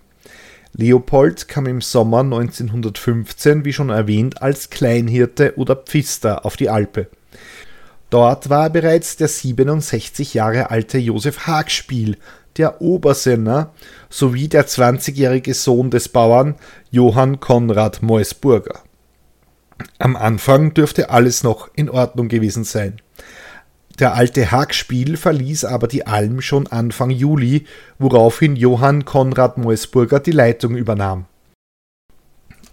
Leopold 0.77 1.47
kam 1.47 1.67
im 1.67 1.79
Sommer 1.79 2.19
1915, 2.19 3.63
wie 3.63 3.71
schon 3.71 3.89
erwähnt, 3.89 4.41
als 4.41 4.69
Kleinhirte 4.69 5.53
oder 5.57 5.75
Pfister 5.75 6.45
auf 6.45 6.57
die 6.57 6.69
Alpe. 6.69 7.07
Dort 8.09 8.49
war 8.49 8.69
bereits 8.69 9.15
der 9.15 9.29
67 9.29 10.33
Jahre 10.33 10.71
alte 10.71 10.97
Josef 10.97 11.47
Hagspiel, 11.47 12.17
der 12.57 12.81
Obersenner, 12.81 13.73
sowie 14.09 14.47
der 14.47 14.67
20-jährige 14.67 15.53
Sohn 15.53 15.91
des 15.91 16.09
Bauern 16.09 16.55
Johann 16.91 17.39
Konrad 17.39 18.01
Meusburger. 18.01 18.81
Am 19.97 20.15
Anfang 20.15 20.73
dürfte 20.73 21.09
alles 21.09 21.43
noch 21.43 21.69
in 21.75 21.89
Ordnung 21.89 22.27
gewesen 22.27 22.63
sein. 22.63 23.01
Der 23.99 24.13
alte 24.13 24.51
Hackspiel 24.51 25.15
verließ 25.15 25.63
aber 25.65 25.87
die 25.87 26.05
Alm 26.05 26.41
schon 26.41 26.67
Anfang 26.67 27.09
Juli, 27.09 27.65
woraufhin 27.97 28.55
Johann 28.55 29.05
Konrad 29.05 29.57
Meusburger 29.57 30.19
die 30.19 30.31
Leitung 30.31 30.75
übernahm. 30.75 31.25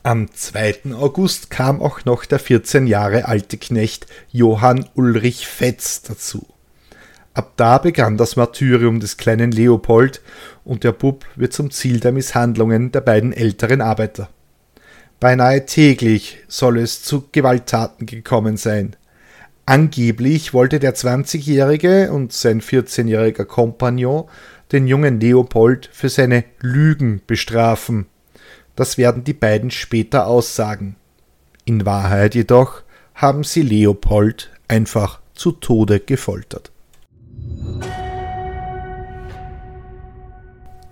Am 0.03 0.33
2. 0.33 0.95
August 0.95 1.49
kam 1.49 1.81
auch 1.81 2.05
noch 2.05 2.25
der 2.25 2.41
14 2.41 2.89
Jahre 2.89 3.27
alte 3.27 3.57
Knecht 3.57 4.09
Johann 4.33 4.89
Ulrich 4.97 5.47
Fetz 5.47 6.03
dazu. 6.03 6.45
Ab 7.35 7.53
da 7.57 7.79
begann 7.79 8.17
das 8.17 8.35
Martyrium 8.35 8.99
des 8.99 9.17
kleinen 9.17 9.53
Leopold 9.53 10.21
und 10.65 10.83
der 10.83 10.91
Bub 10.91 11.25
wird 11.37 11.53
zum 11.53 11.71
Ziel 11.71 12.01
der 12.01 12.11
Misshandlungen 12.11 12.91
der 12.91 13.01
beiden 13.01 13.33
älteren 13.33 13.81
Arbeiter. 13.81 14.29
Beinahe 15.21 15.67
täglich 15.67 16.39
soll 16.49 16.79
es 16.79 17.05
zu 17.05 17.29
Gewalttaten 17.31 18.07
gekommen 18.07 18.57
sein. 18.57 18.97
Angeblich 19.65 20.53
wollte 20.53 20.81
der 20.81 20.95
20-Jährige 20.95 22.13
und 22.13 22.33
sein 22.33 22.61
14-jähriger 22.61 23.45
Kompagnon 23.45 24.29
den 24.73 24.87
jungen 24.87 25.21
Leopold 25.21 25.89
für 25.93 26.09
seine 26.09 26.45
Lügen 26.61 27.23
bestrafen. 27.27 28.07
Das 28.75 28.99
werden 28.99 29.23
die 29.23 29.35
beiden 29.35 29.71
später 29.71 30.27
aussagen. 30.27 30.97
In 31.65 31.87
Wahrheit 31.87 32.35
jedoch 32.35 32.83
haben 33.15 33.45
sie 33.45 33.63
Leopold 33.63 34.51
einfach 34.67 35.21
zu 35.35 35.53
Tode 35.53 36.01
gefoltert. 36.01 36.73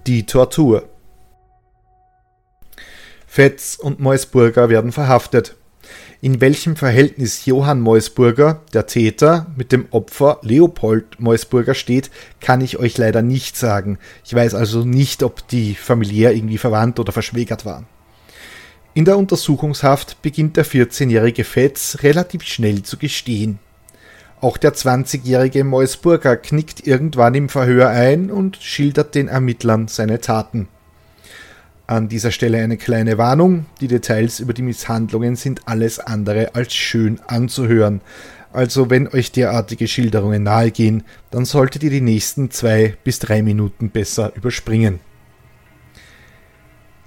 Die 0.07 0.27
Tortur 0.27 0.89
Fetz 3.27 3.79
und 3.81 4.00
Meusburger 4.00 4.69
werden 4.69 4.93
verhaftet. 4.93 5.57
In 6.23 6.43
welchem 6.43 6.77
Verhältnis 6.77 7.47
Johann 7.47 7.81
Meusburger, 7.81 8.61
der 8.75 8.87
Täter, 8.87 9.47
mit 9.57 9.73
dem 9.73 9.87
Opfer 9.91 10.39
Leopold 10.43 11.19
Meusburger 11.19 11.73
steht, 11.73 12.11
kann 12.43 12.61
ich 12.61 12.79
euch 12.79 12.99
leider 12.99 13.23
nicht 13.23 13.57
sagen. 13.57 13.99
Ich 14.23 14.35
weiß 14.35 14.55
also 14.55 14.85
nicht, 14.85 15.23
ob 15.23 15.49
die 15.49 15.75
familiär 15.75 16.35
irgendwie 16.35 16.59
verwandt 16.59 17.00
oder 17.00 17.12
verschwägert 17.12 17.65
waren. 17.65 17.87
In 18.93 19.07
der 19.07 19.17
Untersuchungshaft 19.17 20.21
beginnt 20.21 20.59
der 20.59 20.67
14-jährige 20.67 21.45
Fetz 21.45 21.99
relativ 22.03 22.43
schnell 22.43 22.83
zu 22.83 22.99
gestehen. 22.99 23.59
Auch 24.43 24.59
der 24.59 24.75
20-jährige 24.75 25.65
Meusburger 25.65 26.37
knickt 26.37 26.87
irgendwann 26.87 27.35
im 27.35 27.49
Verhör 27.49 27.89
ein 27.89 28.31
und 28.31 28.59
schildert 28.59 29.15
den 29.15 29.29
Ermittlern 29.29 29.89
seine 29.89 30.21
Taten. 30.21 30.69
An 31.90 32.09
dieser 32.09 32.30
Stelle 32.30 32.62
eine 32.62 32.76
kleine 32.76 33.18
Warnung. 33.18 33.66
Die 33.80 33.88
Details 33.88 34.38
über 34.38 34.52
die 34.52 34.62
Misshandlungen 34.62 35.35
sind 35.35 35.66
alles 35.66 35.99
andere 35.99 36.54
als 36.54 36.73
schön 36.73 37.18
anzuhören. 37.26 38.00
Also 38.52 38.90
wenn 38.90 39.09
euch 39.09 39.32
derartige 39.32 39.88
Schilderungen 39.88 40.44
nahegehen, 40.44 41.02
dann 41.32 41.44
solltet 41.44 41.82
ihr 41.82 41.90
die 41.90 42.00
nächsten 42.00 42.52
zwei 42.52 42.94
bis 43.02 43.18
drei 43.18 43.42
Minuten 43.42 43.90
besser 43.90 44.32
überspringen. 44.37 45.00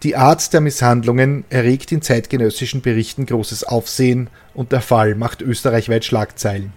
Die 0.03 0.17
Art 0.17 0.51
der 0.51 0.59
Misshandlungen 0.59 1.45
erregt 1.49 1.93
in 1.93 2.01
zeitgenössischen 2.01 2.81
Berichten 2.81 3.25
großes 3.25 3.63
Aufsehen 3.63 4.29
und 4.53 4.73
der 4.73 4.81
Fall 4.81 5.15
macht 5.15 5.41
österreichweit 5.41 6.03
Schlagzeilen. 6.03 6.73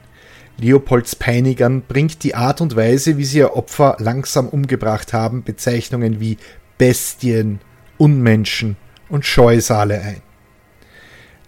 Leopolds 0.58 1.16
Peinigern 1.16 1.82
bringt 1.82 2.22
die 2.22 2.36
Art 2.36 2.60
und 2.60 2.76
Weise, 2.76 3.18
wie 3.18 3.24
sie 3.24 3.38
ihr 3.38 3.56
Opfer 3.56 3.96
langsam 3.98 4.48
umgebracht 4.48 5.12
haben, 5.12 5.42
Bezeichnungen 5.42 6.20
wie 6.20 6.36
Bestien, 6.78 7.58
Unmenschen 7.98 8.76
und 9.08 9.24
Scheusale 9.24 10.00
ein. 10.00 10.22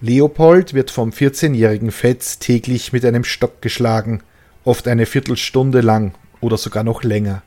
Leopold 0.00 0.74
wird 0.74 0.90
vom 0.90 1.10
14-jährigen 1.10 1.90
Fetz 1.90 2.38
täglich 2.38 2.92
mit 2.92 3.04
einem 3.04 3.24
Stock 3.24 3.60
geschlagen, 3.60 4.22
oft 4.64 4.86
eine 4.86 5.06
Viertelstunde 5.06 5.80
lang 5.80 6.14
oder 6.40 6.56
sogar 6.56 6.84
noch 6.84 7.02
länger. 7.02 7.42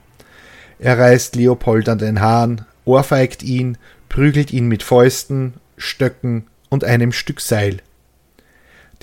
Er 0.80 1.00
reißt 1.00 1.36
Leopold 1.36 1.88
an 1.88 2.00
den 2.00 2.20
Haaren, 2.20 2.66
ohrfeigt 2.84 3.44
ihn, 3.44 3.78
prügelt 4.10 4.52
ihn 4.52 4.68
mit 4.68 4.84
Fäusten, 4.84 5.54
Stöcken 5.78 6.48
und 6.70 6.84
einem 6.84 7.12
Stück 7.12 7.40
Seil. 7.40 7.78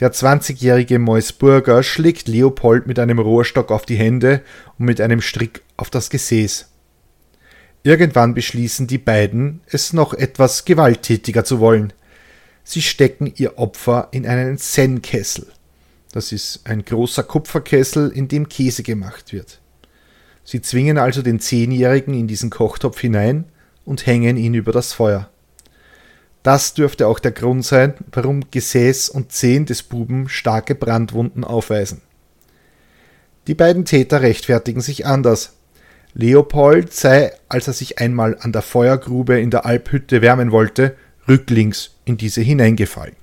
Der 0.00 0.12
20-jährige 0.12 0.99
Meusburger 0.99 1.83
schlägt 1.83 2.28
Leopold 2.28 2.87
mit 2.87 2.99
einem 2.99 3.19
Rohrstock 3.19 3.73
auf 3.73 3.87
die 3.87 3.97
Hände 3.97 4.43
und 4.78 4.85
mit 4.87 5.00
einem 5.00 5.21
Strick 5.21 5.62
auf 5.76 5.90
das 5.90 6.11
Gesäß. 6.11 6.69
Irgendwann 7.82 8.35
beschließen 8.35 8.87
die 8.87 8.99
beiden, 8.99 9.61
es 9.66 9.92
noch 9.92 10.12
etwas 10.12 10.64
gewalttätiger 10.64 11.44
zu 11.44 11.61
wollen. 11.61 11.92
Sie 12.64 12.82
stecken 12.82 13.32
ihr 13.37 13.58
Opfer 13.58 14.08
in 14.11 14.26
einen 14.26 14.58
Zen-Kessel. 14.58 15.47
Das 16.12 16.32
ist 16.32 16.61
ein 16.64 16.85
großer 16.85 17.23
Kupferkessel, 17.23 18.11
in 18.11 18.28
dem 18.28 18.49
Käse 18.49 18.82
gemacht 18.82 19.32
wird. 19.32 19.61
Sie 20.44 20.62
zwingen 20.62 20.99
also 20.99 21.23
den 21.23 21.40
Zehnjährigen 21.40 22.14
in 22.14 22.26
diesen 22.26 22.50
Kochtopf 22.50 22.99
hinein 23.00 23.44
und 23.85 24.06
hängen 24.06 24.37
ihn 24.37 24.54
über 24.54 24.73
das 24.73 24.92
Feuer. 24.92 25.28
Das 26.42 26.73
dürfte 26.73 27.06
auch 27.06 27.18
der 27.18 27.32
Grund 27.32 27.64
sein, 27.64 27.94
warum 28.12 28.50
Gesäß 28.50 29.11
und 29.11 29.32
Zehen 29.32 29.66
des 29.66 29.82
Buben 29.82 30.28
starke 30.28 30.75
Brandwunden 30.75 31.44
aufweisen. 31.44 32.00
Die 33.47 33.54
beiden 33.54 33.85
Täter 33.85 34.23
rechtfertigen 34.23 34.80
sich 34.80 35.04
anders. 35.04 35.57
Leopold 36.14 36.92
sei, 36.92 37.32
als 37.48 37.66
er 37.66 37.72
sich 37.72 37.98
einmal 37.98 38.36
an 38.40 38.52
der 38.52 38.62
Feuergrube 38.62 39.38
in 39.40 39.50
der 39.50 39.66
Alphütte 39.66 40.22
wärmen 40.22 40.50
wollte, 40.50 40.96
rücklings 41.28 41.90
in 42.04 42.16
diese 42.16 42.40
hineingefallen. 42.40 43.16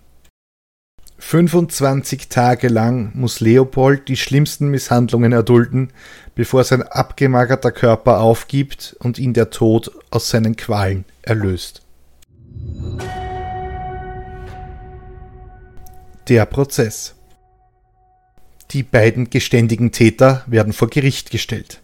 25 1.18 2.30
Tage 2.30 2.68
lang 2.68 3.12
muss 3.16 3.40
Leopold 3.40 4.08
die 4.10 4.18
schlimmsten 4.18 4.68
Misshandlungen 4.68 5.32
erdulden, 5.32 5.92
bevor 6.36 6.64
sein 6.64 6.84
abgemagerter 6.84 7.72
Körper 7.72 8.20
aufgibt 8.20 8.96
und 9.00 9.18
ihn 9.18 9.34
der 9.34 9.50
Tod 9.50 9.92
aus 10.12 10.30
seinen 10.30 10.56
Qualen 10.56 11.06
erlöst. 11.24 11.82
Der 16.28 16.46
Prozess 16.46 17.16
Die 18.72 18.84
beiden 18.84 19.30
geständigen 19.30 19.92
Täter 19.92 20.44
werden 20.48 20.74
vor 20.74 20.90
Gericht 20.90 21.32
gestellt. 21.32 21.82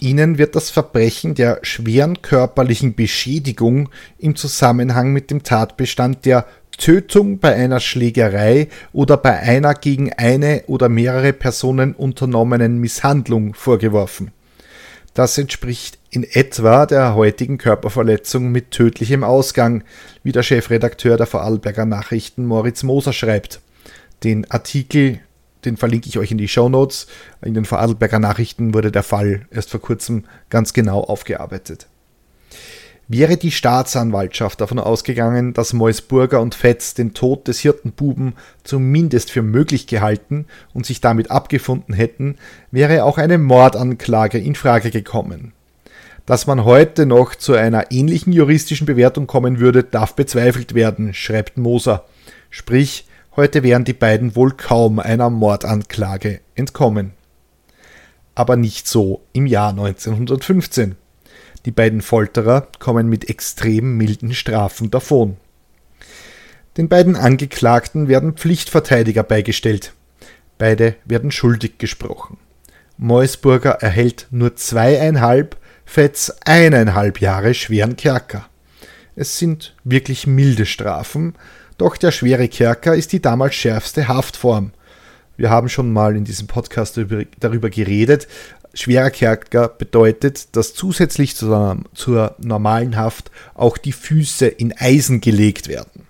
Ihnen 0.00 0.38
wird 0.38 0.56
das 0.56 0.70
Verbrechen 0.70 1.34
der 1.34 1.58
schweren 1.62 2.22
körperlichen 2.22 2.94
Beschädigung 2.94 3.90
im 4.18 4.34
Zusammenhang 4.34 5.12
mit 5.12 5.30
dem 5.30 5.42
Tatbestand 5.42 6.24
der 6.24 6.46
Tötung 6.78 7.38
bei 7.38 7.54
einer 7.54 7.80
Schlägerei 7.80 8.68
oder 8.94 9.18
bei 9.18 9.38
einer 9.38 9.74
gegen 9.74 10.12
eine 10.14 10.64
oder 10.68 10.88
mehrere 10.88 11.34
Personen 11.34 11.92
unternommenen 11.92 12.78
Misshandlung 12.78 13.52
vorgeworfen. 13.52 14.32
Das 15.12 15.36
entspricht 15.36 15.98
in 16.10 16.24
etwa 16.24 16.86
der 16.86 17.14
heutigen 17.14 17.58
Körperverletzung 17.58 18.50
mit 18.50 18.70
tödlichem 18.70 19.22
Ausgang, 19.22 19.84
wie 20.22 20.32
der 20.32 20.42
Chefredakteur 20.42 21.18
der 21.18 21.26
Vorarlberger 21.26 21.84
Nachrichten 21.84 22.46
Moritz 22.46 22.82
Moser 22.84 23.12
schreibt. 23.12 23.60
Den 24.24 24.50
Artikel 24.50 25.20
den 25.64 25.76
verlinke 25.76 26.08
ich 26.08 26.18
euch 26.18 26.30
in 26.30 26.38
die 26.38 26.48
Show 26.48 26.68
Notes. 26.68 27.06
In 27.42 27.54
den 27.54 27.64
Vorarlberger 27.64 28.18
Nachrichten 28.18 28.74
wurde 28.74 28.92
der 28.92 29.02
Fall 29.02 29.46
erst 29.50 29.70
vor 29.70 29.80
kurzem 29.80 30.24
ganz 30.48 30.72
genau 30.72 31.00
aufgearbeitet. 31.00 31.86
Wäre 33.12 33.36
die 33.36 33.50
Staatsanwaltschaft 33.50 34.60
davon 34.60 34.78
ausgegangen, 34.78 35.52
dass 35.52 35.72
Meusburger 35.72 36.40
und 36.40 36.54
Fetz 36.54 36.94
den 36.94 37.12
Tod 37.12 37.48
des 37.48 37.58
Hirtenbuben 37.58 38.34
zumindest 38.62 39.32
für 39.32 39.42
möglich 39.42 39.88
gehalten 39.88 40.46
und 40.74 40.86
sich 40.86 41.00
damit 41.00 41.28
abgefunden 41.28 41.92
hätten, 41.92 42.36
wäre 42.70 43.02
auch 43.02 43.18
eine 43.18 43.36
Mordanklage 43.36 44.38
in 44.38 44.54
Frage 44.54 44.92
gekommen. 44.92 45.50
Dass 46.24 46.46
man 46.46 46.64
heute 46.64 47.04
noch 47.04 47.34
zu 47.34 47.54
einer 47.54 47.90
ähnlichen 47.90 48.32
juristischen 48.32 48.86
Bewertung 48.86 49.26
kommen 49.26 49.58
würde, 49.58 49.82
darf 49.82 50.14
bezweifelt 50.14 50.76
werden, 50.76 51.12
schreibt 51.12 51.58
Moser. 51.58 52.04
Sprich, 52.48 53.08
Heute 53.40 53.62
wären 53.62 53.84
die 53.84 53.94
beiden 53.94 54.36
wohl 54.36 54.52
kaum 54.52 54.98
einer 54.98 55.30
Mordanklage 55.30 56.40
entkommen. 56.56 57.12
Aber 58.34 58.56
nicht 58.56 58.86
so 58.86 59.22
im 59.32 59.46
Jahr 59.46 59.70
1915. 59.70 60.96
Die 61.64 61.70
beiden 61.70 62.02
Folterer 62.02 62.68
kommen 62.80 63.08
mit 63.08 63.30
extrem 63.30 63.96
milden 63.96 64.34
Strafen 64.34 64.90
davon. 64.90 65.38
Den 66.76 66.90
beiden 66.90 67.16
Angeklagten 67.16 68.08
werden 68.08 68.34
Pflichtverteidiger 68.34 69.22
beigestellt. 69.22 69.94
Beide 70.58 70.96
werden 71.06 71.30
schuldig 71.30 71.78
gesprochen. 71.78 72.36
Meusburger 72.98 73.70
erhält 73.80 74.26
nur 74.30 74.54
zweieinhalb, 74.56 75.56
Fetz 75.86 76.30
eineinhalb 76.44 77.22
Jahre 77.22 77.54
schweren 77.54 77.96
Kerker. 77.96 78.50
Es 79.16 79.38
sind 79.38 79.74
wirklich 79.82 80.26
milde 80.26 80.66
Strafen, 80.66 81.36
doch 81.80 81.96
der 81.96 82.12
schwere 82.12 82.48
Kerker 82.48 82.94
ist 82.94 83.12
die 83.12 83.22
damals 83.22 83.54
schärfste 83.54 84.06
Haftform. 84.06 84.72
Wir 85.38 85.48
haben 85.48 85.70
schon 85.70 85.90
mal 85.90 86.14
in 86.14 86.24
diesem 86.24 86.46
Podcast 86.46 87.00
darüber 87.40 87.70
geredet. 87.70 88.28
Schwerer 88.74 89.10
Kerker 89.10 89.68
bedeutet, 89.68 90.54
dass 90.54 90.74
zusätzlich 90.74 91.36
zur, 91.36 91.78
zur 91.94 92.36
normalen 92.38 92.96
Haft 92.96 93.30
auch 93.54 93.78
die 93.78 93.92
Füße 93.92 94.46
in 94.46 94.74
Eisen 94.76 95.22
gelegt 95.22 95.68
werden. 95.68 96.06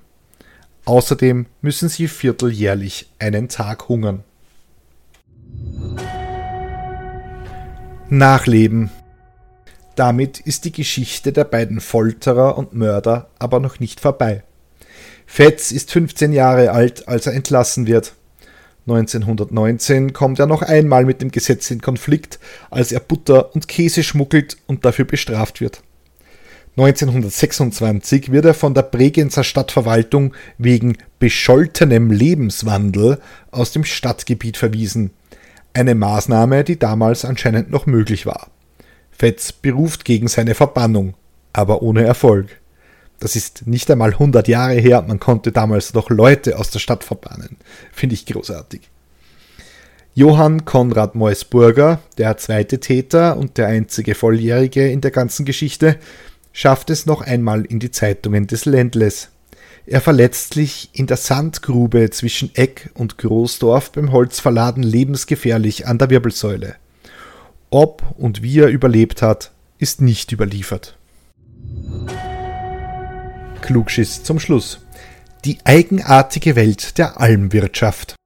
Außerdem 0.87 1.47
müssen 1.61 1.89
sie 1.89 2.09
vierteljährlich 2.09 3.09
einen 3.21 3.49
Tag 3.49 3.89
hungern. 3.89 4.25
Nachleben. 8.09 8.91
Damit 9.95 10.41
ist 10.41 10.65
die 10.65 10.73
Geschichte 10.73 11.33
der 11.33 11.45
beiden 11.45 11.81
Folterer 11.81 12.59
und 12.59 12.75
Mörder 12.75 13.29
aber 13.39 13.61
noch 13.61 13.79
nicht 13.79 14.01
vorbei. 14.01 14.43
Fetz 15.33 15.71
ist 15.71 15.93
15 15.93 16.33
Jahre 16.33 16.73
alt, 16.73 17.07
als 17.07 17.29
er 17.29 17.35
entlassen 17.35 17.87
wird. 17.87 18.15
1919 18.89 20.13
kommt 20.13 20.41
er 20.41 20.47
noch 20.47 20.61
einmal 20.61 21.05
mit 21.05 21.23
dem 21.23 21.31
Gesetz 21.31 21.71
in 21.71 21.81
Konflikt, 21.81 22.41
als 22.69 22.91
er 22.91 22.99
Butter 22.99 23.55
und 23.55 23.69
Käse 23.69 24.03
schmuggelt 24.03 24.57
und 24.67 24.85
dafür 24.85 25.05
bestraft 25.05 25.61
wird. 25.61 25.85
1926 26.77 28.33
wird 28.33 28.45
er 28.45 28.55
von 28.55 28.75
der 28.75 28.83
Bregenzer 28.83 29.45
Stadtverwaltung 29.45 30.35
wegen 30.59 30.99
bescholtenem 31.21 32.11
Lebenswandel 32.11 33.21
aus 33.53 33.71
dem 33.71 33.85
Stadtgebiet 33.85 34.57
verwiesen. 34.57 35.13
Eine 35.73 35.95
Maßnahme, 35.95 36.65
die 36.65 36.81
damals 36.81 37.25
anscheinend 37.25 37.71
noch 37.71 37.87
möglich 37.87 38.27
war. 38.27 38.51
Fetz 39.13 39.53
beruft 39.53 40.05
gegen 40.05 40.27
seine 40.27 40.57
Verbannung, 40.57 41.15
aber 41.53 41.83
ohne 41.83 42.03
Erfolg. 42.03 42.60
Das 43.21 43.37
ist 43.37 43.67
nicht 43.67 43.91
einmal 43.91 44.13
100 44.13 44.49
Jahre 44.49 44.75
her. 44.75 45.03
Man 45.07 45.21
konnte 45.21 45.53
damals 45.53 45.95
noch 45.95 46.09
Leute 46.11 46.59
aus 46.59 46.71
der 46.71 46.79
Stadt 46.79 47.05
verbannen. 47.05 47.59
Finde 47.93 48.15
ich 48.15 48.27
großartig. 48.27 48.91
Johann 50.15 50.65
Konrad 50.65 51.15
Meusburger, 51.15 52.01
der 52.19 52.37
zweite 52.37 52.81
Täter 52.81 53.37
und 53.37 53.59
der 53.59 53.69
einzige 53.69 54.15
Volljährige 54.15 54.91
in 54.91 55.01
der 55.01 55.13
ganzen 55.13 55.45
Geschichte, 55.45 55.99
schafft 56.53 56.91
es 56.91 57.07
noch 57.07 57.21
einmal 57.21 57.65
in 57.65 57.79
die 57.79 57.93
Zeitungen 57.93 58.47
des 58.47 58.65
Ländles. 58.65 59.29
Er 59.87 60.01
verletzt 60.01 60.55
sich 60.55 60.91
in 60.93 61.07
der 61.07 61.17
Sandgrube 61.17 62.11
zwischen 62.11 62.55
Eck 62.55 62.91
und 62.95 63.19
Großdorf 63.19 63.93
beim 63.93 64.13
Holzverladen 64.13 64.83
lebensgefährlich 64.83 65.87
an 65.87 65.99
der 65.99 66.11
Wirbelsäule. 66.11 66.77
Ob 67.71 68.03
und 68.19 68.43
wie 68.43 68.59
er 68.59 68.69
überlebt 68.69 69.23
hat, 69.23 69.53
ist 69.79 70.01
nicht 70.01 70.33
überliefert. 70.33 70.97
Klugschiss 73.61 74.23
zum 74.23 74.41
Schluss. 74.41 74.81
Die 75.45 75.59
eigenartige 75.65 76.57
Welt 76.57 76.99
der 76.99 77.21
Almwirtschaft. 77.21 78.17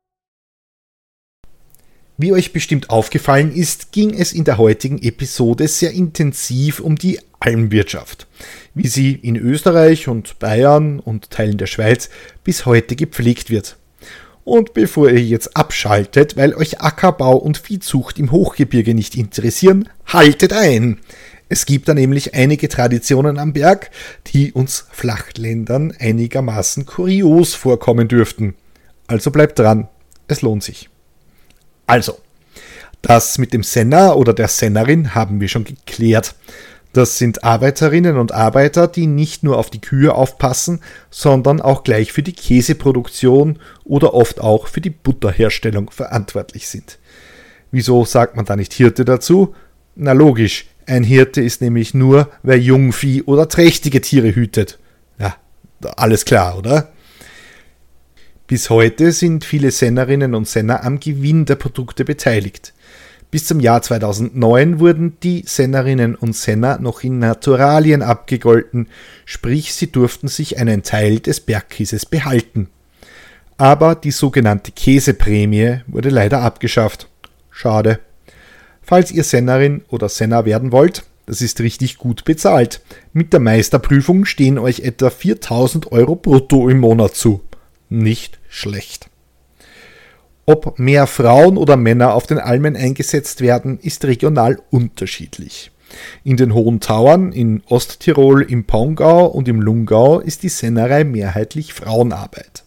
Wie 2.17 2.33
euch 2.33 2.53
bestimmt 2.53 2.91
aufgefallen 2.91 3.53
ist, 3.53 3.91
ging 3.91 4.15
es 4.15 4.33
in 4.33 4.45
der 4.45 4.59
heutigen 4.59 5.03
Episode 5.03 5.67
sehr 5.67 5.91
intensiv 5.91 6.79
um 6.79 6.97
die 6.97 7.19
Almwirtschaft, 7.41 8.29
wie 8.75 8.87
sie 8.87 9.13
in 9.13 9.37
Österreich 9.37 10.07
und 10.07 10.39
Bayern 10.39 11.01
und 11.01 11.31
Teilen 11.31 11.59
der 11.59 11.67
Schweiz 11.67 12.11
bis 12.45 12.67
heute 12.67 12.95
gepflegt 12.95 13.51
wird. 13.51 13.77
Und 14.45 14.75
bevor 14.75 15.11
ihr 15.11 15.23
jetzt 15.23 15.57
abschaltet, 15.57 16.37
weil 16.37 16.55
euch 16.55 16.81
Ackerbau 16.81 17.37
und 17.37 17.59
Viehzucht 17.59 18.19
im 18.19 18.31
Hochgebirge 18.31 18.95
nicht 18.95 19.17
interessieren, 19.17 19.89
haltet 20.07 20.53
ein. 20.53 21.01
Es 21.55 21.67
gibt 21.67 21.87
da 21.87 21.95
nämlich 21.95 22.35
einige 22.35 22.69
Traditionen 22.69 23.39
am 23.39 23.53
Berg, 23.53 23.93
die 24.27 24.53
uns 24.53 24.89
Flachländern 24.91 25.95
einigermaßen 25.97 26.85
kurios 26.85 27.55
vorkommen 27.55 28.09
dürften. 28.09 28.55
Also 29.07 29.31
bleibt 29.31 29.61
dran, 29.61 29.87
es 30.27 30.43
lohnt 30.43 30.65
sich. 30.65 30.91
Also, 31.87 32.19
das 33.03 33.39
mit 33.39 33.53
dem 33.53 33.63
Senner 33.63 34.17
oder 34.17 34.33
der 34.33 34.49
Sennerin 34.49 35.15
haben 35.15 35.41
wir 35.41 35.47
schon 35.47 35.63
geklärt. 35.63 36.35
Das 36.93 37.19
sind 37.19 37.45
Arbeiterinnen 37.45 38.17
und 38.19 38.33
Arbeiter, 38.33 38.89
die 38.89 39.07
nicht 39.07 39.45
nur 39.45 39.57
auf 39.57 39.71
die 39.71 39.81
Kühe 39.81 40.13
aufpassen, 40.13 40.81
sondern 41.09 41.61
auch 41.61 41.85
gleich 41.85 42.13
für 42.13 42.25
die 42.25 42.33
Käseproduktion 42.33 43.61
oder 43.85 44.13
oft 44.13 44.41
auch 44.41 44.67
für 44.67 44.81
die 44.81 44.91
Butterherstellung 44.91 45.93
verantwortlich 45.93 46.67
sind. 46.67 46.99
Wieso 47.71 48.05
sagt 48.05 48.35
man 48.35 48.45
da 48.45 48.57
nicht 48.57 48.73
Hirte 48.73 49.05
dazu? 49.05 49.55
Na 49.95 50.11
logisch, 50.11 50.67
ein 50.87 51.05
Hirte 51.05 51.41
ist 51.41 51.61
nämlich 51.61 51.95
nur, 51.95 52.31
wer 52.43 52.59
Jungvieh 52.59 53.23
oder 53.23 53.49
trächtige 53.49 54.01
Tiere 54.01 54.35
hütet. 54.35 54.79
Ja, 55.19 55.37
alles 55.97 56.25
klar, 56.25 56.59
oder? 56.59 56.93
Bis 58.47 58.69
heute 58.69 59.13
sind 59.13 59.45
viele 59.45 59.71
Sennerinnen 59.71 60.35
und 60.35 60.47
Senner 60.47 60.85
am 60.85 61.01
Gewinn 61.01 61.47
der 61.47 61.57
Produkte 61.57 62.05
beteiligt. 62.05 62.75
Bis 63.31 63.47
zum 63.47 63.59
Jahr 63.59 63.83
2009 63.83 64.79
wurden 64.79 65.17
die 65.23 65.43
Sennerinnen 65.47 66.15
und 66.15 66.37
Senner 66.37 66.79
noch 66.79 67.03
in 67.03 67.19
Naturalien 67.19 68.03
abgegolten, 68.03 68.89
sprich 69.25 69.75
sie 69.75 69.91
durften 69.91 70.29
sich 70.29 70.59
einen 70.59 70.83
Teil 70.83 71.19
des 71.19 71.41
Bergkäses 71.41 72.07
behalten. 72.07 72.69
Aber 73.57 73.95
die 73.95 74.11
sogenannte 74.11 74.73
Käseprämie 74.73 75.81
wurde 75.87 76.11
leider 76.11 76.43
abgeschafft. 76.43 77.09
Schade. 77.51 77.99
Falls 78.85 79.11
ihr 79.11 79.25
Sennerin 79.25 79.83
oder 79.89 80.09
Senner 80.09 80.45
werden 80.45 80.71
wollt, 80.71 81.05
das 81.27 81.41
ist 81.41 81.61
richtig 81.61 81.97
gut 81.97 82.25
bezahlt. 82.25 82.83
Mit 83.13 83.33
der 83.33 83.41
Meisterprüfung 83.41 84.27
stehen 84.27 84.59
euch 84.59 84.81
etwa 84.81 85.09
4000 85.09 85.91
Euro 85.91 86.17
brutto 86.17 86.69
im 86.69 86.81
Monat 86.81 87.15
zu. 87.15 87.41
Nicht 87.89 88.39
schlecht. 88.49 89.09
Ob 90.47 90.79
mehr 90.79 91.07
Frauen 91.07 91.57
oder 91.57 91.79
Männer 91.79 92.13
auf 92.13 92.27
den 92.27 92.39
Almen 92.39 92.77
eingesetzt 92.77 93.41
werden, 93.41 93.79
ist 93.81 94.05
regional 94.05 94.61
unterschiedlich. 94.71 95.71
In 96.23 96.37
den 96.37 96.53
Hohen 96.53 96.81
Tauern, 96.81 97.33
in 97.33 97.63
Osttirol, 97.67 98.43
im 98.43 98.65
Pongau 98.65 99.27
und 99.27 99.49
im 99.49 99.63
Lungau 99.63 100.21
ist 100.21 100.43
die 100.43 100.49
Sennerei 100.51 101.05
mehrheitlich 101.05 101.73
Frauenarbeit. 101.73 102.64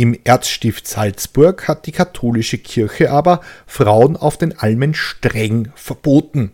Im 0.00 0.18
Erzstift 0.24 0.88
Salzburg 0.88 1.68
hat 1.68 1.84
die 1.84 1.92
katholische 1.92 2.56
Kirche 2.56 3.10
aber 3.10 3.42
Frauen 3.66 4.16
auf 4.16 4.38
den 4.38 4.58
Almen 4.58 4.94
streng 4.94 5.70
verboten. 5.74 6.52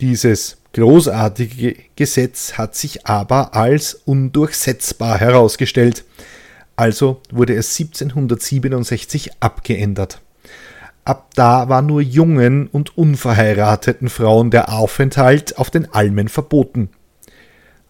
Dieses 0.00 0.56
großartige 0.72 1.76
Gesetz 1.96 2.54
hat 2.54 2.74
sich 2.74 3.06
aber 3.06 3.54
als 3.54 3.92
undurchsetzbar 4.06 5.20
herausgestellt, 5.20 6.06
also 6.76 7.20
wurde 7.30 7.52
es 7.52 7.78
1767 7.78 9.32
abgeändert. 9.40 10.22
Ab 11.04 11.32
da 11.34 11.68
war 11.68 11.82
nur 11.82 12.00
jungen 12.00 12.68
und 12.68 12.96
unverheirateten 12.96 14.08
Frauen 14.08 14.50
der 14.50 14.72
Aufenthalt 14.72 15.58
auf 15.58 15.68
den 15.68 15.92
Almen 15.92 16.28
verboten. 16.28 16.88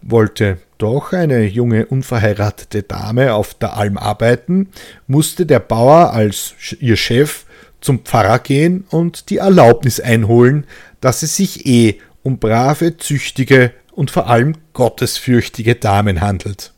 Wollte 0.08 0.58
doch 0.78 1.12
eine 1.12 1.44
junge 1.46 1.86
unverheiratete 1.86 2.84
Dame 2.84 3.34
auf 3.34 3.54
der 3.54 3.76
Alm 3.76 3.98
arbeiten, 3.98 4.68
musste 5.08 5.46
der 5.46 5.58
Bauer 5.58 6.12
als 6.12 6.54
ihr 6.78 6.96
Chef 6.96 7.44
zum 7.80 8.04
Pfarrer 8.04 8.38
gehen 8.38 8.84
und 8.90 9.30
die 9.30 9.38
Erlaubnis 9.38 9.98
einholen, 9.98 10.64
dass 11.00 11.24
es 11.24 11.34
sich 11.34 11.66
eh 11.66 12.00
um 12.22 12.38
brave, 12.38 12.96
züchtige 12.98 13.72
und 13.90 14.12
vor 14.12 14.28
allem 14.28 14.54
gottesfürchtige 14.74 15.74
Damen 15.74 16.20
handelt. 16.20 16.72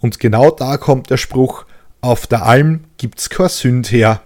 Und 0.00 0.18
genau 0.18 0.50
da 0.50 0.78
kommt 0.78 1.10
der 1.10 1.18
Spruch, 1.18 1.66
auf 2.00 2.26
der 2.26 2.46
Alm 2.46 2.84
gibt's 2.96 3.28
kein 3.28 3.50
Sünd 3.50 3.92
her. 3.92 4.22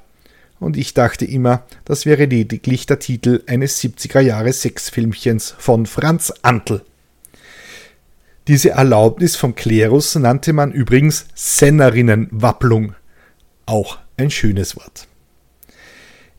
Und 0.60 0.76
ich 0.76 0.94
dachte 0.94 1.24
immer, 1.24 1.64
das 1.84 2.06
wäre 2.06 2.26
lediglich 2.26 2.86
der 2.86 3.00
Titel 3.00 3.42
eines 3.48 3.82
70er 3.82 4.20
Jahre 4.20 4.52
Sexfilmchens 4.52 5.56
von 5.58 5.86
Franz 5.86 6.32
Antl. 6.42 6.82
Diese 8.46 8.70
Erlaubnis 8.70 9.36
vom 9.36 9.54
Klerus 9.54 10.14
nannte 10.16 10.52
man 10.52 10.70
übrigens 10.70 11.26
Sennerinnenwapplung. 11.34 12.94
Auch 13.64 13.98
ein 14.18 14.30
schönes 14.30 14.76
Wort. 14.76 15.08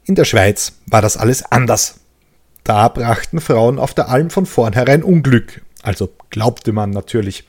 In 0.03 0.13
der 0.13 0.25
Schweiz 0.25 0.73
war 0.85 1.01
das 1.01 1.17
alles 1.17 1.43
anders. 1.43 2.01
Da 2.63 2.89
brachten 2.89 3.41
Frauen 3.41 3.79
auf 3.79 3.95
der 3.95 4.09
Alm 4.09 4.29
von 4.29 4.45
vornherein 4.45 5.01
Unglück, 5.01 5.61
also 5.81 6.13
glaubte 6.29 6.73
man 6.73 6.91
natürlich. 6.91 7.43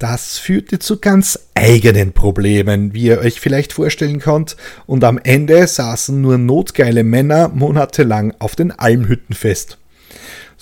Das 0.00 0.38
führte 0.38 0.80
zu 0.80 0.98
ganz 0.98 1.38
eigenen 1.54 2.12
Problemen, 2.12 2.92
wie 2.94 3.04
ihr 3.04 3.20
euch 3.20 3.40
vielleicht 3.40 3.72
vorstellen 3.72 4.18
könnt, 4.18 4.56
und 4.86 5.04
am 5.04 5.18
Ende 5.18 5.68
saßen 5.68 6.20
nur 6.20 6.36
notgeile 6.36 7.04
Männer 7.04 7.48
monatelang 7.48 8.34
auf 8.40 8.56
den 8.56 8.72
Almhütten 8.72 9.36
fest. 9.36 9.78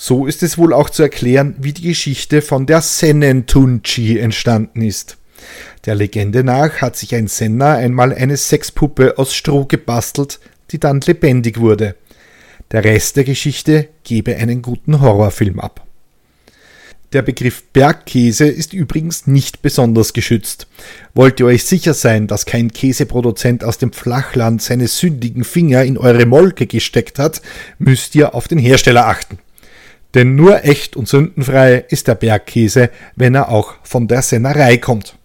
So 0.03 0.25
ist 0.27 0.43
es 0.43 0.57
wohl 0.57 0.73
auch 0.73 0.89
zu 0.89 1.03
erklären, 1.03 1.57
wie 1.59 1.75
die 1.75 1.83
Geschichte 1.83 2.41
von 2.41 2.65
der 2.65 2.81
Sennentunchi 2.81 4.19
entstanden 4.19 4.81
ist. 4.81 5.19
Der 5.85 5.95
Legende 5.95 6.43
nach 6.43 6.81
hat 6.81 6.97
sich 6.97 7.15
ein 7.15 7.29
Senner 7.29 7.75
einmal 7.75 8.15
eine 8.15 8.39
Sexpuppe 8.39 9.19
aus 9.19 9.35
Stroh 9.35 9.67
gebastelt, 9.67 10.41
die 10.71 10.81
dann 10.81 11.03
lebendig 11.03 11.61
wurde. 11.61 11.97
Der 12.73 12.83
Rest 12.83 13.17
der 13.17 13.25
Geschichte 13.25 13.89
gebe 14.03 14.37
einen 14.37 14.63
guten 14.63 15.03
Horrorfilm 15.03 15.61
ab. 15.61 15.87
Der 17.13 17.21
Begriff 17.21 17.65
Bergkäse 17.75 18.47
ist 18.47 18.73
übrigens 18.73 19.27
nicht 19.27 19.61
besonders 19.61 20.15
geschützt. 20.15 20.67
Wollt 21.13 21.41
ihr 21.41 21.47
euch 21.47 21.65
sicher 21.65 21.93
sein, 21.93 22.27
dass 22.27 22.47
kein 22.47 22.73
Käseproduzent 22.73 23.65
aus 23.65 23.77
dem 23.77 23.93
Flachland 23.93 24.63
seine 24.63 24.89
sündigen 24.89 25.45
Finger 25.45 25.85
in 25.85 25.99
eure 25.99 26.25
Molke 26.25 26.67
gesteckt 26.67 27.19
hat, 27.19 27.43
müsst 27.79 28.15
ihr 28.15 28.35
auf 28.35 28.49
den 28.49 28.59
Hersteller 28.59 29.07
achten. 29.07 29.39
Denn 30.15 30.35
nur 30.35 30.65
echt 30.65 30.97
und 30.97 31.09
sündenfrei 31.09 31.85
ist 31.89 32.09
der 32.09 32.17
Bergkäse, 32.17 32.91
wenn 33.17 33.35
er 33.35 33.49
auch 33.49 33.75
von 33.83 34.09
der 34.09 34.23
Sennerei 34.23 34.77
kommt. 34.77 35.17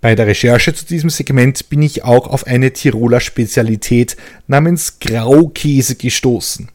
Bei 0.00 0.14
der 0.14 0.28
Recherche 0.28 0.72
zu 0.72 0.86
diesem 0.86 1.10
Segment 1.10 1.68
bin 1.70 1.82
ich 1.82 2.04
auch 2.04 2.28
auf 2.28 2.46
eine 2.46 2.72
Tiroler 2.72 3.18
Spezialität 3.18 4.16
namens 4.46 5.00
Graukäse 5.00 5.96
gestoßen. 5.96 6.68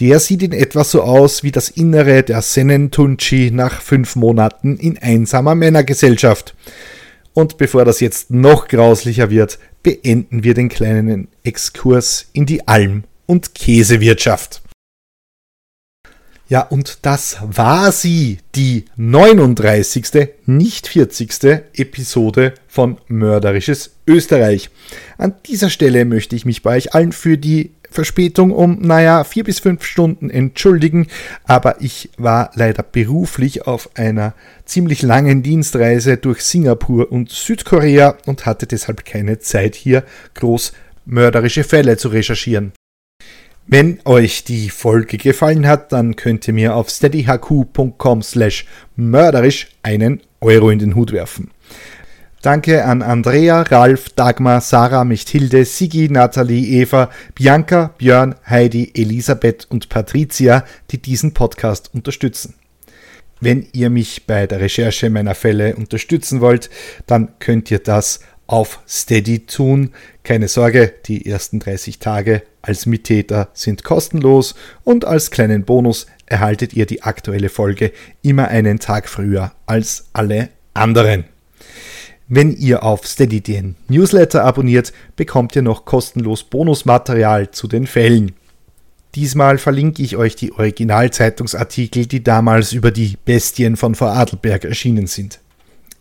Der 0.00 0.20
sieht 0.20 0.42
in 0.42 0.52
etwa 0.52 0.84
so 0.84 1.02
aus 1.02 1.42
wie 1.42 1.50
das 1.50 1.68
Innere 1.68 2.22
der 2.22 2.42
Sennentunchi 2.42 3.50
nach 3.52 3.80
fünf 3.80 4.14
Monaten 4.14 4.76
in 4.76 4.98
einsamer 4.98 5.54
Männergesellschaft. 5.54 6.54
Und 7.32 7.58
bevor 7.58 7.84
das 7.84 7.98
jetzt 7.98 8.30
noch 8.30 8.68
grauslicher 8.68 9.30
wird, 9.30 9.58
beenden 9.82 10.44
wir 10.44 10.54
den 10.54 10.68
kleinen 10.68 11.28
Exkurs 11.42 12.26
in 12.32 12.46
die 12.46 12.66
Alm- 12.68 13.04
und 13.26 13.54
Käsewirtschaft. 13.54 14.63
Ja, 16.54 16.60
und 16.60 16.98
das 17.02 17.38
war 17.42 17.90
sie, 17.90 18.38
die 18.54 18.84
39. 18.94 20.28
nicht 20.46 20.86
40. 20.86 21.64
Episode 21.74 22.54
von 22.68 22.98
Mörderisches 23.08 23.96
Österreich. 24.06 24.70
An 25.18 25.34
dieser 25.46 25.68
Stelle 25.68 26.04
möchte 26.04 26.36
ich 26.36 26.44
mich 26.44 26.62
bei 26.62 26.76
euch 26.76 26.94
allen 26.94 27.10
für 27.10 27.38
die 27.38 27.72
Verspätung 27.90 28.52
um, 28.52 28.78
naja, 28.80 29.24
vier 29.24 29.42
bis 29.42 29.58
fünf 29.58 29.84
Stunden 29.84 30.30
entschuldigen, 30.30 31.08
aber 31.42 31.80
ich 31.80 32.10
war 32.18 32.52
leider 32.54 32.84
beruflich 32.84 33.66
auf 33.66 33.90
einer 33.96 34.32
ziemlich 34.64 35.02
langen 35.02 35.42
Dienstreise 35.42 36.18
durch 36.18 36.42
Singapur 36.42 37.10
und 37.10 37.30
Südkorea 37.30 38.16
und 38.26 38.46
hatte 38.46 38.68
deshalb 38.68 39.04
keine 39.04 39.40
Zeit 39.40 39.74
hier 39.74 40.04
groß 40.34 40.72
mörderische 41.04 41.64
Fälle 41.64 41.96
zu 41.96 42.10
recherchieren. 42.10 42.72
Wenn 43.66 43.98
euch 44.04 44.44
die 44.44 44.68
Folge 44.68 45.16
gefallen 45.16 45.66
hat, 45.66 45.92
dann 45.92 46.16
könnt 46.16 46.46
ihr 46.46 46.54
mir 46.54 46.76
auf 46.76 46.90
steadyhq.com 46.90 48.22
slash 48.22 48.66
mörderisch 48.94 49.68
einen 49.82 50.20
Euro 50.40 50.68
in 50.68 50.78
den 50.78 50.94
Hut 50.94 51.12
werfen. 51.12 51.50
Danke 52.42 52.84
an 52.84 53.00
Andrea, 53.00 53.62
Ralf, 53.62 54.10
Dagmar, 54.10 54.60
Sarah, 54.60 55.04
Michthilde, 55.04 55.64
Sigi, 55.64 56.10
Nathalie, 56.10 56.82
Eva, 56.82 57.08
Bianca, 57.34 57.94
Björn, 57.96 58.34
Heidi, 58.46 58.92
Elisabeth 58.94 59.66
und 59.70 59.88
Patricia, 59.88 60.66
die 60.90 61.00
diesen 61.00 61.32
Podcast 61.32 61.94
unterstützen. 61.94 62.52
Wenn 63.40 63.66
ihr 63.72 63.88
mich 63.88 64.26
bei 64.26 64.46
der 64.46 64.60
Recherche 64.60 65.08
meiner 65.08 65.34
Fälle 65.34 65.74
unterstützen 65.76 66.42
wollt, 66.42 66.68
dann 67.06 67.38
könnt 67.38 67.70
ihr 67.70 67.78
das 67.78 68.20
auf 68.46 68.80
Steady 68.88 69.46
tun. 69.46 69.92
Keine 70.22 70.48
Sorge, 70.48 70.92
die 71.06 71.26
ersten 71.26 71.60
30 71.60 71.98
Tage 71.98 72.42
als 72.62 72.86
Mittäter 72.86 73.48
sind 73.52 73.84
kostenlos 73.84 74.54
und 74.84 75.04
als 75.04 75.30
kleinen 75.30 75.64
Bonus 75.64 76.06
erhaltet 76.26 76.72
ihr 76.72 76.86
die 76.86 77.02
aktuelle 77.02 77.48
Folge 77.48 77.92
immer 78.22 78.48
einen 78.48 78.78
Tag 78.78 79.08
früher 79.08 79.52
als 79.66 80.06
alle 80.12 80.48
anderen. 80.72 81.24
Wenn 82.26 82.56
ihr 82.56 82.82
auf 82.82 83.06
Steady 83.06 83.42
den 83.42 83.76
Newsletter 83.88 84.44
abonniert, 84.44 84.92
bekommt 85.14 85.54
ihr 85.56 85.62
noch 85.62 85.84
kostenlos 85.84 86.42
Bonusmaterial 86.44 87.50
zu 87.50 87.68
den 87.68 87.86
Fällen. 87.86 88.32
Diesmal 89.14 89.58
verlinke 89.58 90.02
ich 90.02 90.16
euch 90.16 90.34
die 90.34 90.52
Originalzeitungsartikel, 90.52 92.06
die 92.06 92.24
damals 92.24 92.72
über 92.72 92.90
die 92.90 93.16
Bestien 93.24 93.76
von 93.76 93.94
Vorarlberg 93.94 94.64
erschienen 94.64 95.06
sind. 95.06 95.38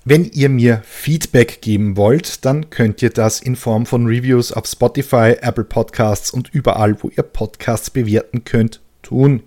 Wenn 0.05 0.25
ihr 0.25 0.49
mir 0.49 0.81
Feedback 0.85 1.61
geben 1.61 1.95
wollt, 1.95 2.43
dann 2.43 2.69
könnt 2.69 3.01
ihr 3.01 3.09
das 3.09 3.39
in 3.39 3.55
Form 3.55 3.85
von 3.85 4.05
Reviews 4.05 4.51
auf 4.51 4.65
Spotify, 4.65 5.37
Apple 5.39 5.63
Podcasts 5.63 6.29
und 6.29 6.53
überall, 6.53 7.01
wo 7.01 7.09
ihr 7.09 7.23
Podcasts 7.23 7.89
bewerten 7.89 8.43
könnt, 8.43 8.81
tun. 9.01 9.43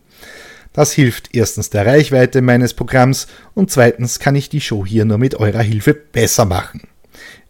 Das 0.72 0.92
hilft 0.92 1.34
erstens 1.34 1.68
der 1.68 1.84
Reichweite 1.84 2.40
meines 2.40 2.72
Programms 2.72 3.26
und 3.52 3.70
zweitens 3.70 4.18
kann 4.18 4.34
ich 4.34 4.48
die 4.48 4.62
Show 4.62 4.86
hier 4.86 5.04
nur 5.04 5.18
mit 5.18 5.34
eurer 5.34 5.60
Hilfe 5.60 5.92
besser 5.92 6.46
machen. 6.46 6.88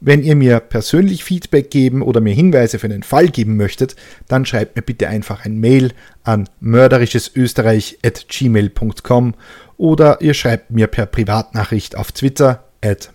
Wenn 0.00 0.24
ihr 0.24 0.34
mir 0.34 0.58
persönlich 0.60 1.22
Feedback 1.22 1.70
geben 1.70 2.02
oder 2.02 2.20
mir 2.20 2.34
Hinweise 2.34 2.80
für 2.80 2.86
einen 2.86 3.04
Fall 3.04 3.28
geben 3.28 3.56
möchtet, 3.56 3.94
dann 4.26 4.46
schreibt 4.46 4.74
mir 4.76 4.82
bitte 4.82 5.08
einfach 5.08 5.44
ein 5.44 5.58
Mail 5.58 5.92
an 6.24 6.48
mörderischesösterreich.gmail.com 6.60 9.34
oder 9.76 10.20
ihr 10.20 10.34
schreibt 10.34 10.72
mir 10.72 10.88
per 10.88 11.06
Privatnachricht 11.06 11.96
auf 11.96 12.12
Twitter 12.12 12.65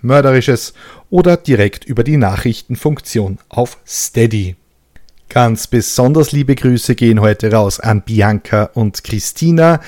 mörderisches 0.01 0.73
oder 1.09 1.37
direkt 1.37 1.85
über 1.85 2.03
die 2.03 2.17
Nachrichtenfunktion 2.17 3.39
auf 3.49 3.77
Steady. 3.87 4.55
Ganz 5.29 5.67
besonders 5.67 6.33
liebe 6.33 6.55
Grüße 6.55 6.95
gehen 6.95 7.21
heute 7.21 7.51
raus 7.51 7.79
an 7.79 8.01
Bianca 8.01 8.71
und 8.73 9.03
Christina, 9.03 9.79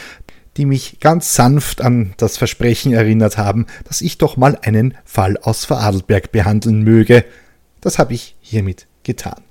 die 0.56 0.66
mich 0.66 1.00
ganz 1.00 1.36
sanft 1.36 1.82
an 1.82 2.14
das 2.18 2.38
Versprechen 2.38 2.94
erinnert 2.94 3.38
haben, 3.38 3.66
dass 3.86 4.02
ich 4.02 4.18
doch 4.18 4.38
mal 4.38 4.58
einen 4.62 4.96
Fall 5.04 5.38
aus 5.38 5.66
Vorarlberg 5.66 6.32
behandeln 6.32 6.84
möge. 6.84 7.26
Das 7.82 8.00
habe 8.00 8.14
ich 8.14 8.36
hiermit 8.40 8.88
getan. 9.04 9.42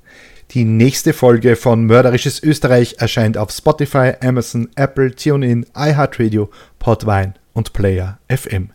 Die 0.53 0.65
nächste 0.65 1.13
Folge 1.13 1.57
von 1.57 1.87
Mörderisches 1.87 2.43
Österreich 2.43 2.97
erscheint 2.99 3.39
auf 3.39 3.51
Spotify, 3.51 4.13
Amazon, 4.23 4.69
Apple, 4.77 5.15
TuneIn, 5.15 5.67
iHeartRadio, 5.75 6.51
Podvine 6.79 7.35
und 7.55 7.73
Player 7.73 8.19
FM. 8.29 8.71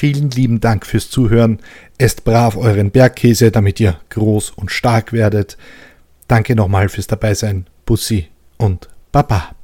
Vielen 0.00 0.30
lieben 0.30 0.60
Dank 0.60 0.86
fürs 0.86 1.10
Zuhören. 1.10 1.58
Esst 1.98 2.24
brav 2.24 2.56
euren 2.56 2.90
Bergkäse, 2.90 3.50
damit 3.50 3.78
ihr 3.80 4.00
groß 4.08 4.48
und 4.48 4.70
stark 4.70 5.12
werdet. 5.12 5.58
Danke 6.26 6.56
nochmal 6.56 6.88
fürs 6.88 7.06
Dabeisein. 7.06 7.66
Bussi 7.84 8.28
und 8.56 8.88
Baba. 9.12 9.54